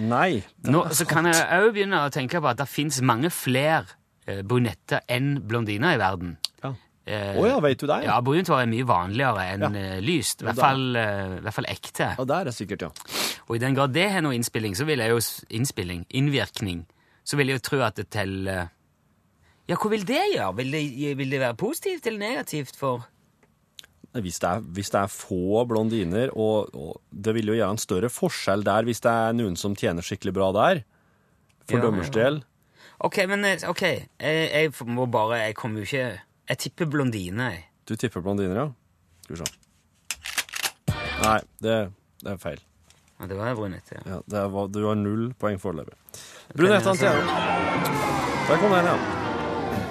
Nei. 0.00 0.40
Nå 0.64 0.84
så 0.90 1.02
sant. 1.02 1.10
kan 1.10 1.26
jeg 1.28 1.40
òg 1.60 1.72
begynne 1.74 2.04
å 2.06 2.12
tenke 2.14 2.40
på 2.40 2.48
at 2.50 2.60
det 2.60 2.68
fins 2.70 3.00
mange 3.02 3.30
flere 3.34 3.84
uh, 4.28 4.40
brunetter 4.46 5.02
enn 5.10 5.36
blondiner 5.46 5.96
i 5.96 6.00
verden. 6.00 6.36
Ja. 6.62 6.72
uh, 6.72 7.40
oh, 7.40 7.46
ja, 7.50 7.60
vet 7.64 7.82
du 7.82 7.86
det? 7.90 8.00
Ja, 8.06 8.16
brunt 8.24 8.48
hår 8.48 8.64
er 8.64 8.70
mye 8.70 8.88
vanligere 8.88 9.46
enn 9.54 9.66
Ja. 9.68 9.72
eh, 9.82 10.00
lyst. 10.04 10.42
I 10.42 10.48
hvert 10.48 10.62
fall, 10.62 10.84
eh, 10.96 11.36
i 11.38 11.44
hvert 11.44 11.58
fall 11.58 11.68
ekte. 11.68 12.12
Og 12.22 12.28
der 12.30 12.44
er 12.46 12.50
det 12.50 12.56
sikkert, 12.56 12.88
ja. 12.88 12.90
Og 13.48 13.56
i 13.58 13.62
den 13.62 13.74
grad 13.74 13.92
det 13.92 14.08
har 14.14 14.22
noe 14.24 14.36
innspilling, 14.38 14.76
så 14.78 14.86
vil 14.86 15.02
jeg 15.02 15.10
jo 15.10 15.20
innspilling, 15.58 16.04
innvirkning, 16.14 16.84
så 17.26 17.36
vil 17.36 17.50
jeg 17.50 17.60
jo 17.60 17.66
tro 17.66 17.80
at 17.82 17.98
det 17.98 18.08
teller 18.14 18.70
Ja, 19.70 19.76
hva 19.78 19.90
vil 19.92 20.02
det 20.02 20.18
gjøre? 20.32 20.50
Vil 20.58 20.72
det, 20.74 20.82
vil 21.20 21.30
det 21.30 21.38
være 21.38 21.54
positivt 21.58 22.06
eller 22.10 22.18
negativt 22.18 22.74
for 22.78 23.06
Hvis 24.18 24.40
det 24.42 24.48
er, 24.48 24.62
hvis 24.74 24.90
det 24.90 24.98
er 24.98 25.12
få 25.14 25.62
blondiner, 25.70 26.32
og, 26.34 26.74
og 26.74 26.96
det 27.14 27.34
vil 27.36 27.52
jo 27.52 27.54
gjøre 27.54 27.76
en 27.76 27.78
større 27.78 28.10
forskjell 28.10 28.64
der 28.66 28.88
hvis 28.88 29.02
det 29.04 29.12
er 29.12 29.36
noen 29.38 29.54
som 29.60 29.76
tjener 29.78 30.02
skikkelig 30.02 30.34
bra 30.34 30.48
der, 30.56 30.80
for 31.68 31.78
Ja, 31.78 31.84
dømmers 31.86 32.10
ja. 32.16 32.32
Ok, 32.98 33.20
men 33.30 33.46
eh, 33.46 33.62
ok, 33.70 33.82
jeg, 33.86 34.50
jeg 34.50 34.88
må 34.90 35.06
bare 35.06 35.38
Jeg 35.46 35.54
kommer 35.54 35.80
jo 35.80 35.86
ikke 35.86 36.18
Jeg 36.50 36.58
tipper 36.58 36.90
blondine, 36.90 37.52
jeg. 37.54 37.62
Du 37.86 37.94
tipper 37.94 38.20
blondiner, 38.26 38.56
ja? 38.58 38.66
Skal 39.22 39.36
vi 39.36 39.44
se. 39.44 39.54
Nei, 41.20 41.38
det, 41.62 41.78
det 42.24 42.34
er 42.34 42.42
feil. 42.42 42.60
Ja, 43.20 43.30
det 43.30 43.38
var 43.38 43.54
brunette, 43.54 44.02
ja. 44.02 44.18
Ja, 44.26 44.44
var, 44.50 44.68
du 44.72 44.82
har 44.88 44.98
null 44.98 45.30
poeng 45.38 45.60
foreløpig. 45.62 45.94
Brunettene 46.56 46.96
tjener. 46.98 47.34
Der 48.48 48.58
kom 48.58 48.72
den, 48.74 48.90
ja. 48.90 49.19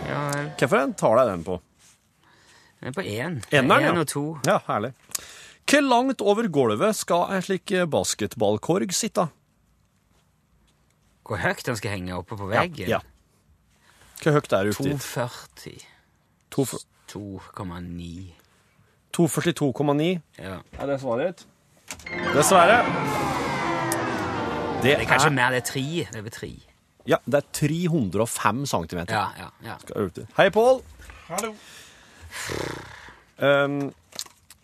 Ja 0.09 0.21
vel. 0.33 0.49
Hvilken 0.59 0.95
tall 0.99 1.21
er 1.21 1.31
den 1.31 1.43
på? 1.47 1.59
Den 2.79 2.91
er 2.91 2.95
på 2.95 3.03
én. 3.05 3.39
Eneren, 3.51 3.83
ja. 3.85 3.91
Én 3.93 4.01
og 4.01 4.07
to. 4.09 4.23
Ja, 4.47 4.59
herlig. 4.67 4.93
Hvor 5.69 5.85
langt 5.85 6.21
over 6.25 6.47
gulvet 6.49 6.95
skal 6.97 7.35
en 7.35 7.43
slik 7.45 7.73
basketballkorg 7.91 8.93
sitte? 8.95 9.27
Hvor 11.29 11.37
høyt 11.37 11.61
den 11.67 11.77
skal 11.77 11.93
henge 11.93 12.15
oppe 12.17 12.37
på 12.39 12.47
veggen? 12.49 12.89
Ja. 12.89 13.03
Hvor 14.23 14.33
høyt 14.33 14.53
er 14.53 14.65
det 14.65 14.73
ute 14.73 14.83
240. 14.83 15.77
2,9. 16.49 18.33
242,9. 19.13 20.09
Ja. 20.39 20.57
Er 20.79 20.89
det 20.89 20.99
svaret 21.01 21.27
ditt? 21.27 21.45
Dessverre. 22.33 22.81
Det 24.79 24.83
Det 24.83 24.93
er 24.95 25.05
kanskje 25.05 25.27
er, 25.27 25.35
mer 25.35 25.53
det 25.53 25.61
er 25.61 25.67
tre. 25.69 25.85
Det 26.13 26.25
er 26.25 26.29
tre. 26.33 26.51
Ja, 27.09 27.17
det 27.25 27.41
er 27.41 27.47
305 27.57 28.65
cm. 28.69 28.99
Ja, 29.09 29.25
ja, 29.39 29.49
ja. 29.65 29.77
Hei, 30.37 30.49
Pål. 30.53 30.83
Hallo. 31.29 31.55
Um, 33.39 33.81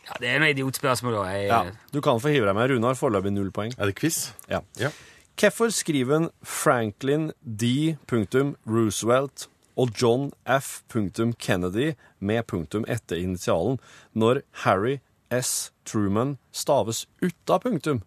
ja 0.05 0.19
det 0.21 0.29
er 0.29 0.41
noe 0.43 0.51
idiotspørsmål, 0.53 1.17
da. 1.17 1.25
Jeg, 1.33 1.49
ja, 1.49 1.59
du 1.93 2.01
kan 2.05 2.21
få 2.21 2.29
hive 2.33 2.45
deg 2.45 2.57
med. 2.57 2.69
Runar 2.73 2.97
foreløpig 2.99 3.33
null 3.33 3.51
poeng. 3.55 3.73
Er 3.79 3.89
det 3.89 3.97
quiz? 3.97 4.29
Ja. 4.51 4.61
Ja. 4.77 4.93
Hvorfor 5.35 5.73
skriver 5.73 6.15
en 6.19 6.29
Franklin 6.45 7.31
D. 7.41 7.97
Roosevelt 8.69 9.49
og 9.75 9.91
John 9.99 10.29
F. 10.45 10.83
Kennedy 11.39 11.95
med 12.19 12.45
punktum 12.47 12.85
etter 12.87 13.19
initialen 13.19 13.79
når 14.13 14.43
Harry 14.63 14.99
S. 15.33 15.71
Truman 15.83 16.37
staves 16.53 17.07
uten 17.21 17.59
punktum? 17.59 18.03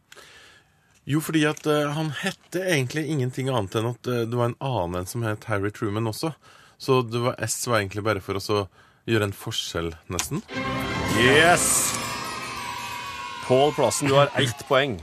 Jo, 1.08 1.22
fordi 1.24 1.46
at 1.48 1.64
uh, 1.64 1.88
han 1.96 2.10
hette 2.20 2.60
egentlig 2.60 3.06
ingenting 3.08 3.48
annet 3.48 3.78
enn 3.80 3.86
at 3.94 4.08
uh, 4.10 4.26
det 4.28 4.36
var 4.36 4.50
en 4.50 4.58
annen 4.60 5.00
en 5.00 5.06
som 5.08 5.22
het 5.24 5.46
Harry 5.48 5.70
Truman 5.72 6.10
også. 6.10 6.34
Så 6.76 7.00
det 7.02 7.22
var 7.24 7.38
S 7.46 7.62
var 7.64 7.80
egentlig 7.80 8.04
bare 8.04 8.20
for 8.20 8.36
å 8.36 8.66
gjøre 9.08 9.30
en 9.30 9.32
forskjell, 9.32 9.94
nesten. 10.12 10.42
Yes! 11.16 11.64
Pål 13.46 13.72
Plassen, 13.78 14.12
du 14.12 14.18
har 14.18 14.28
ett 14.36 14.60
poeng. 14.68 14.98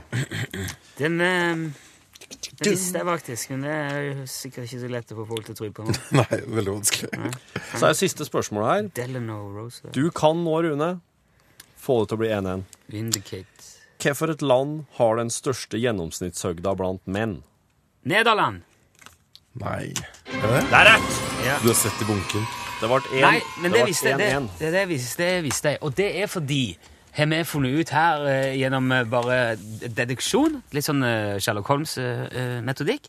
Den, 1.00 1.18
uh... 1.18 1.66
den 1.66 2.70
visste 2.70 3.02
jeg 3.02 3.08
faktisk, 3.10 3.50
men 3.56 3.66
det 3.66 3.74
er 3.74 4.00
jo 4.06 4.28
sikkert 4.30 4.70
ikke 4.70 4.84
så 4.84 4.92
lett 4.94 5.10
å 5.10 5.18
få 5.18 5.26
folk 5.34 5.50
til 5.50 5.56
å 5.56 5.60
tro 5.64 5.72
på. 5.80 5.88
Nei, 6.22 6.40
veldig 6.46 6.76
vanskelig. 6.78 7.34
Så 7.74 7.82
er 7.90 7.98
siste 7.98 8.30
spørsmål 8.30 8.70
her. 8.70 8.88
Du 9.90 10.06
kan 10.14 10.38
nå, 10.46 10.54
Rune, 10.70 10.92
få 11.74 12.04
det 12.04 12.12
til 12.12 12.20
å 12.20 12.22
bli 12.22 12.34
1-1. 12.38 12.66
Vindicate. 12.94 13.55
Hvilket 13.96 14.30
et 14.30 14.42
land 14.44 14.84
har 14.98 15.16
den 15.16 15.30
største 15.32 15.78
gjennomsnittshøgda 15.80 16.74
blant 16.76 17.00
menn? 17.08 17.38
Nederland. 18.04 18.60
Nei. 19.56 19.94
Er 20.28 20.44
det? 20.52 20.60
Det 20.68 20.76
er 20.76 20.88
rett! 20.90 21.14
Ja. 21.46 21.54
Du 21.62 21.70
har 21.70 21.78
sett 21.78 22.02
i 22.04 22.08
bunken. 22.08 22.44
Det 22.76 22.90
ble 22.90 22.98
én. 23.16 23.24
Nei, 23.24 23.38
men 23.62 23.72
det, 23.72 23.80
det 23.80 23.86
visste 23.88 24.12
jeg. 24.12 24.18
Det, 24.20 24.28
1-1. 24.36 24.50
det, 24.60 24.72
det, 24.74 24.84
visste, 24.90 25.22
det 25.22 25.40
visste 25.46 25.72
jeg. 25.72 25.80
Og 25.80 25.96
det 25.96 26.10
er 26.20 26.28
fordi 26.28 26.60
har 27.16 27.30
vi 27.32 27.40
funnet 27.48 27.80
ut 27.80 27.94
her 27.96 28.26
uh, 28.26 28.52
gjennom 28.52 28.92
uh, 28.92 29.00
bare 29.08 29.38
deduksjon, 29.96 30.60
litt 30.76 30.84
sånn 30.84 31.00
uh, 31.00 31.40
Sherlock 31.40 31.72
Holmes-metodikk, 31.72 33.08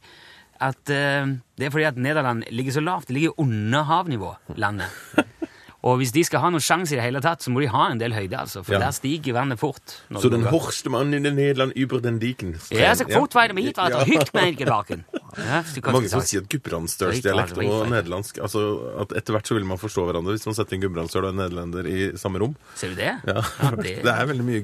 at 0.64 0.80
det 0.90 1.68
er 1.68 1.70
fordi 1.70 1.84
at 1.86 2.00
Nederland 2.02 2.48
ligger 2.50 2.74
så 2.74 2.82
lavt. 2.82 3.12
Det 3.12 3.14
ligger 3.14 3.36
under 3.44 3.84
havnivå, 3.86 4.32
landet. 4.58 4.90
Og 5.84 5.98
hvis 5.98 6.12
de 6.12 6.24
skal 6.26 6.40
ha 6.42 6.50
noen 6.50 6.64
sjanse 6.64 6.96
i 6.96 6.98
det 6.98 7.04
hele 7.06 7.20
tatt, 7.22 7.44
så 7.46 7.52
må 7.54 7.62
de 7.62 7.68
ha 7.70 7.84
en 7.92 8.00
del 8.02 8.12
høyde, 8.12 8.34
altså. 8.38 8.64
For 8.66 8.74
Ja. 8.74 8.80
der 8.80 8.92
stiger 8.92 9.34
vannet 9.34 9.60
fort. 9.60 10.02
Så 10.20 10.30
den 10.30 10.44
horste 10.44 10.90
mannen 10.90 11.26
i 11.26 11.30
Nederland 11.30 11.74
über 11.76 12.00
den 12.02 12.18
diken. 12.20 12.56
Ja, 12.72 12.94
så 12.98 13.06
fort 13.12 13.34
vei 13.36 13.48
de 13.48 13.62
hit, 13.62 13.76
det 13.76 13.94
Ja. 13.94 14.04
hykt 14.04 14.34
med 14.34 14.58
tilbake. 14.58 15.04
Ja, 15.38 15.62
Mange 15.94 16.10
som 16.10 16.22
sier 16.26 16.42
at 16.42 16.50
gudbrandsdølsdialekt 16.50 17.58
og 17.62 17.90
nederlandsk 17.92 18.40
altså 18.42 18.62
at 19.04 19.12
Etter 19.20 19.36
hvert 19.36 19.50
så 19.50 19.58
vil 19.58 19.66
man 19.70 19.78
forstå 19.82 20.06
hverandre 20.08 20.34
hvis 20.34 20.48
man 20.50 20.56
setter 20.58 20.78
en 20.78 20.82
gudbrandsdøl 20.86 21.28
og 21.28 21.34
en 21.36 21.40
nederlender 21.44 21.90
i 21.92 22.00
samme 22.18 22.42
rom. 22.42 22.56
Ser 22.80 22.94
du 22.96 23.00
det? 23.02 23.12
Ja, 23.28 23.38
Ja, 23.62 23.72
det... 23.84 23.94
det- 24.04 24.14
er 24.18 24.30
veldig 24.32 24.46
mye 24.48 24.64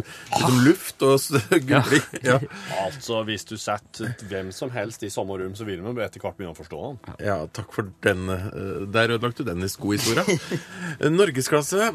liksom 0.00 0.60
luft 0.64 1.02
og 1.04 1.20
gulring. 1.68 2.06
Ja. 2.24 2.38
Altså, 2.84 3.20
hvis 3.28 3.44
du 3.48 3.56
setter 3.60 4.14
hvem 4.30 4.50
som 4.54 4.72
helst 4.74 5.04
i 5.04 5.10
samme 5.12 5.36
rom, 5.40 5.52
så 5.58 5.66
vil 5.68 5.82
man 5.84 5.98
etter 6.04 6.22
hvert 6.24 6.38
begynne 6.38 6.54
å 6.54 6.58
forstå 6.58 6.80
han. 6.86 6.98
ja, 7.20 7.36
takk 7.52 7.72
for 7.76 7.90
den. 8.06 8.24
eh, 8.32 8.86
Der 8.94 9.12
ødelagte 9.18 9.44
du 9.44 9.50
den 9.52 9.60
gode 9.80 9.98
historia. 10.00 10.24
Norgesklasse 11.14 11.90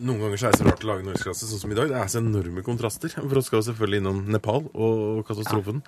Noen 0.00 0.20
ganger 0.22 0.40
så 0.40 0.48
er 0.48 0.54
det 0.56 0.60
så 0.62 0.66
rart 0.68 0.84
å 0.86 0.90
lage 0.90 1.06
norgesklasse 1.06 1.48
sånn 1.50 1.60
som 1.62 1.72
i 1.72 1.78
dag. 1.78 1.90
Det 1.92 1.98
er 2.00 2.10
så 2.12 2.20
enorme 2.22 2.62
kontraster. 2.66 3.12
For 3.16 3.40
oss 3.40 3.48
skal 3.50 3.64
selvfølgelig 3.66 4.02
innom 4.02 4.22
Nepal 4.32 4.66
og 4.72 5.22
katastrofen. 5.28 5.82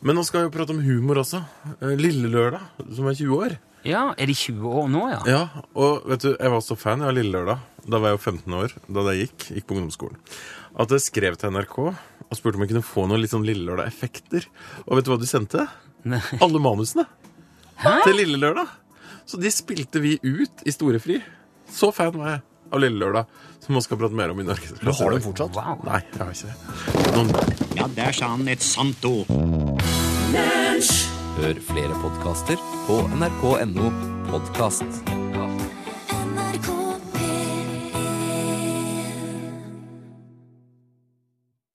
Men 0.00 0.16
nå 0.16 0.22
skal 0.24 0.44
vi 0.44 0.48
jo 0.48 0.52
prate 0.54 0.72
om 0.72 0.80
humor 0.80 1.20
også. 1.20 1.42
Eh, 1.80 1.96
Lille 2.00 2.30
Lørdag, 2.32 2.62
som 2.96 3.08
er 3.10 3.18
20 3.18 3.34
år. 3.36 3.56
Ja, 3.84 4.10
er 4.16 4.28
de 4.28 4.36
20 4.36 4.64
år 4.80 4.88
nå, 4.92 5.02
ja? 5.08 5.20
Ja, 5.28 5.40
og 5.76 6.06
vet 6.08 6.24
du, 6.24 6.30
jeg 6.34 6.52
var 6.52 6.62
så 6.64 6.76
fan 6.76 7.04
av 7.04 7.12
Lille 7.16 7.32
Lørdag. 7.34 7.60
Da 7.84 8.00
var 8.00 8.12
jeg 8.12 8.18
jo 8.18 8.22
15 8.32 8.56
år, 8.60 8.74
da 8.92 9.04
det 9.08 9.14
gikk, 9.22 9.46
gikk 9.56 9.68
på 9.68 9.76
ungdomsskolen. 9.76 10.18
At 10.80 10.92
jeg 10.94 11.04
skrev 11.04 11.36
til 11.40 11.52
NRK 11.52 11.78
og 11.84 12.36
spurte 12.38 12.56
om 12.60 12.64
jeg 12.64 12.72
kunne 12.74 12.84
få 12.86 13.06
noen 13.08 13.20
litt 13.24 13.32
sånn 13.32 13.44
Lille 13.48 13.64
Lørdag-effekter. 13.68 14.46
Og 14.86 14.96
vet 14.98 15.08
du 15.08 15.12
hva 15.12 15.20
de 15.20 15.28
sendte? 15.28 15.66
Nei. 16.08 16.20
Alle 16.40 16.60
manusene 16.62 17.04
til 18.04 18.16
Lille 18.16 18.40
Lørdag. 18.40 18.68
Så 19.28 19.40
de 19.40 19.52
spilte 19.52 20.00
vi 20.02 20.16
ut 20.24 20.64
i 20.64 20.72
storefri. 20.74 21.20
Så 21.70 21.92
fan 21.94 22.16
var 22.16 22.34
jeg 22.34 22.44
av 22.72 22.82
Lille 22.82 22.98
Lørdag, 23.00 23.26
som 23.64 23.76
man 23.76 23.84
skal 23.84 24.00
prate 24.00 24.16
mer 24.16 24.32
om 24.32 24.40
i 24.40 24.46
Norge. 24.46 24.72
Du 24.80 24.90
har 24.90 25.14
dem 25.14 25.22
fortsatt? 25.24 25.56
Wow. 25.58 25.82
Nei, 25.86 26.00
jeg 26.14 26.22
har 26.22 26.32
ikke 26.34 26.50
det. 26.50 26.56
Noen 27.16 27.30
Ja, 27.78 27.86
der 27.96 28.12
sa 28.16 28.32
han 28.34 28.48
et 28.50 28.64
sant 28.66 29.04
ord. 29.08 29.30
Hør 31.40 31.60
flere 31.70 31.96
podkaster 32.02 32.60
på 32.88 33.00
nrk.no 33.16 33.90
podkast. 34.30 35.00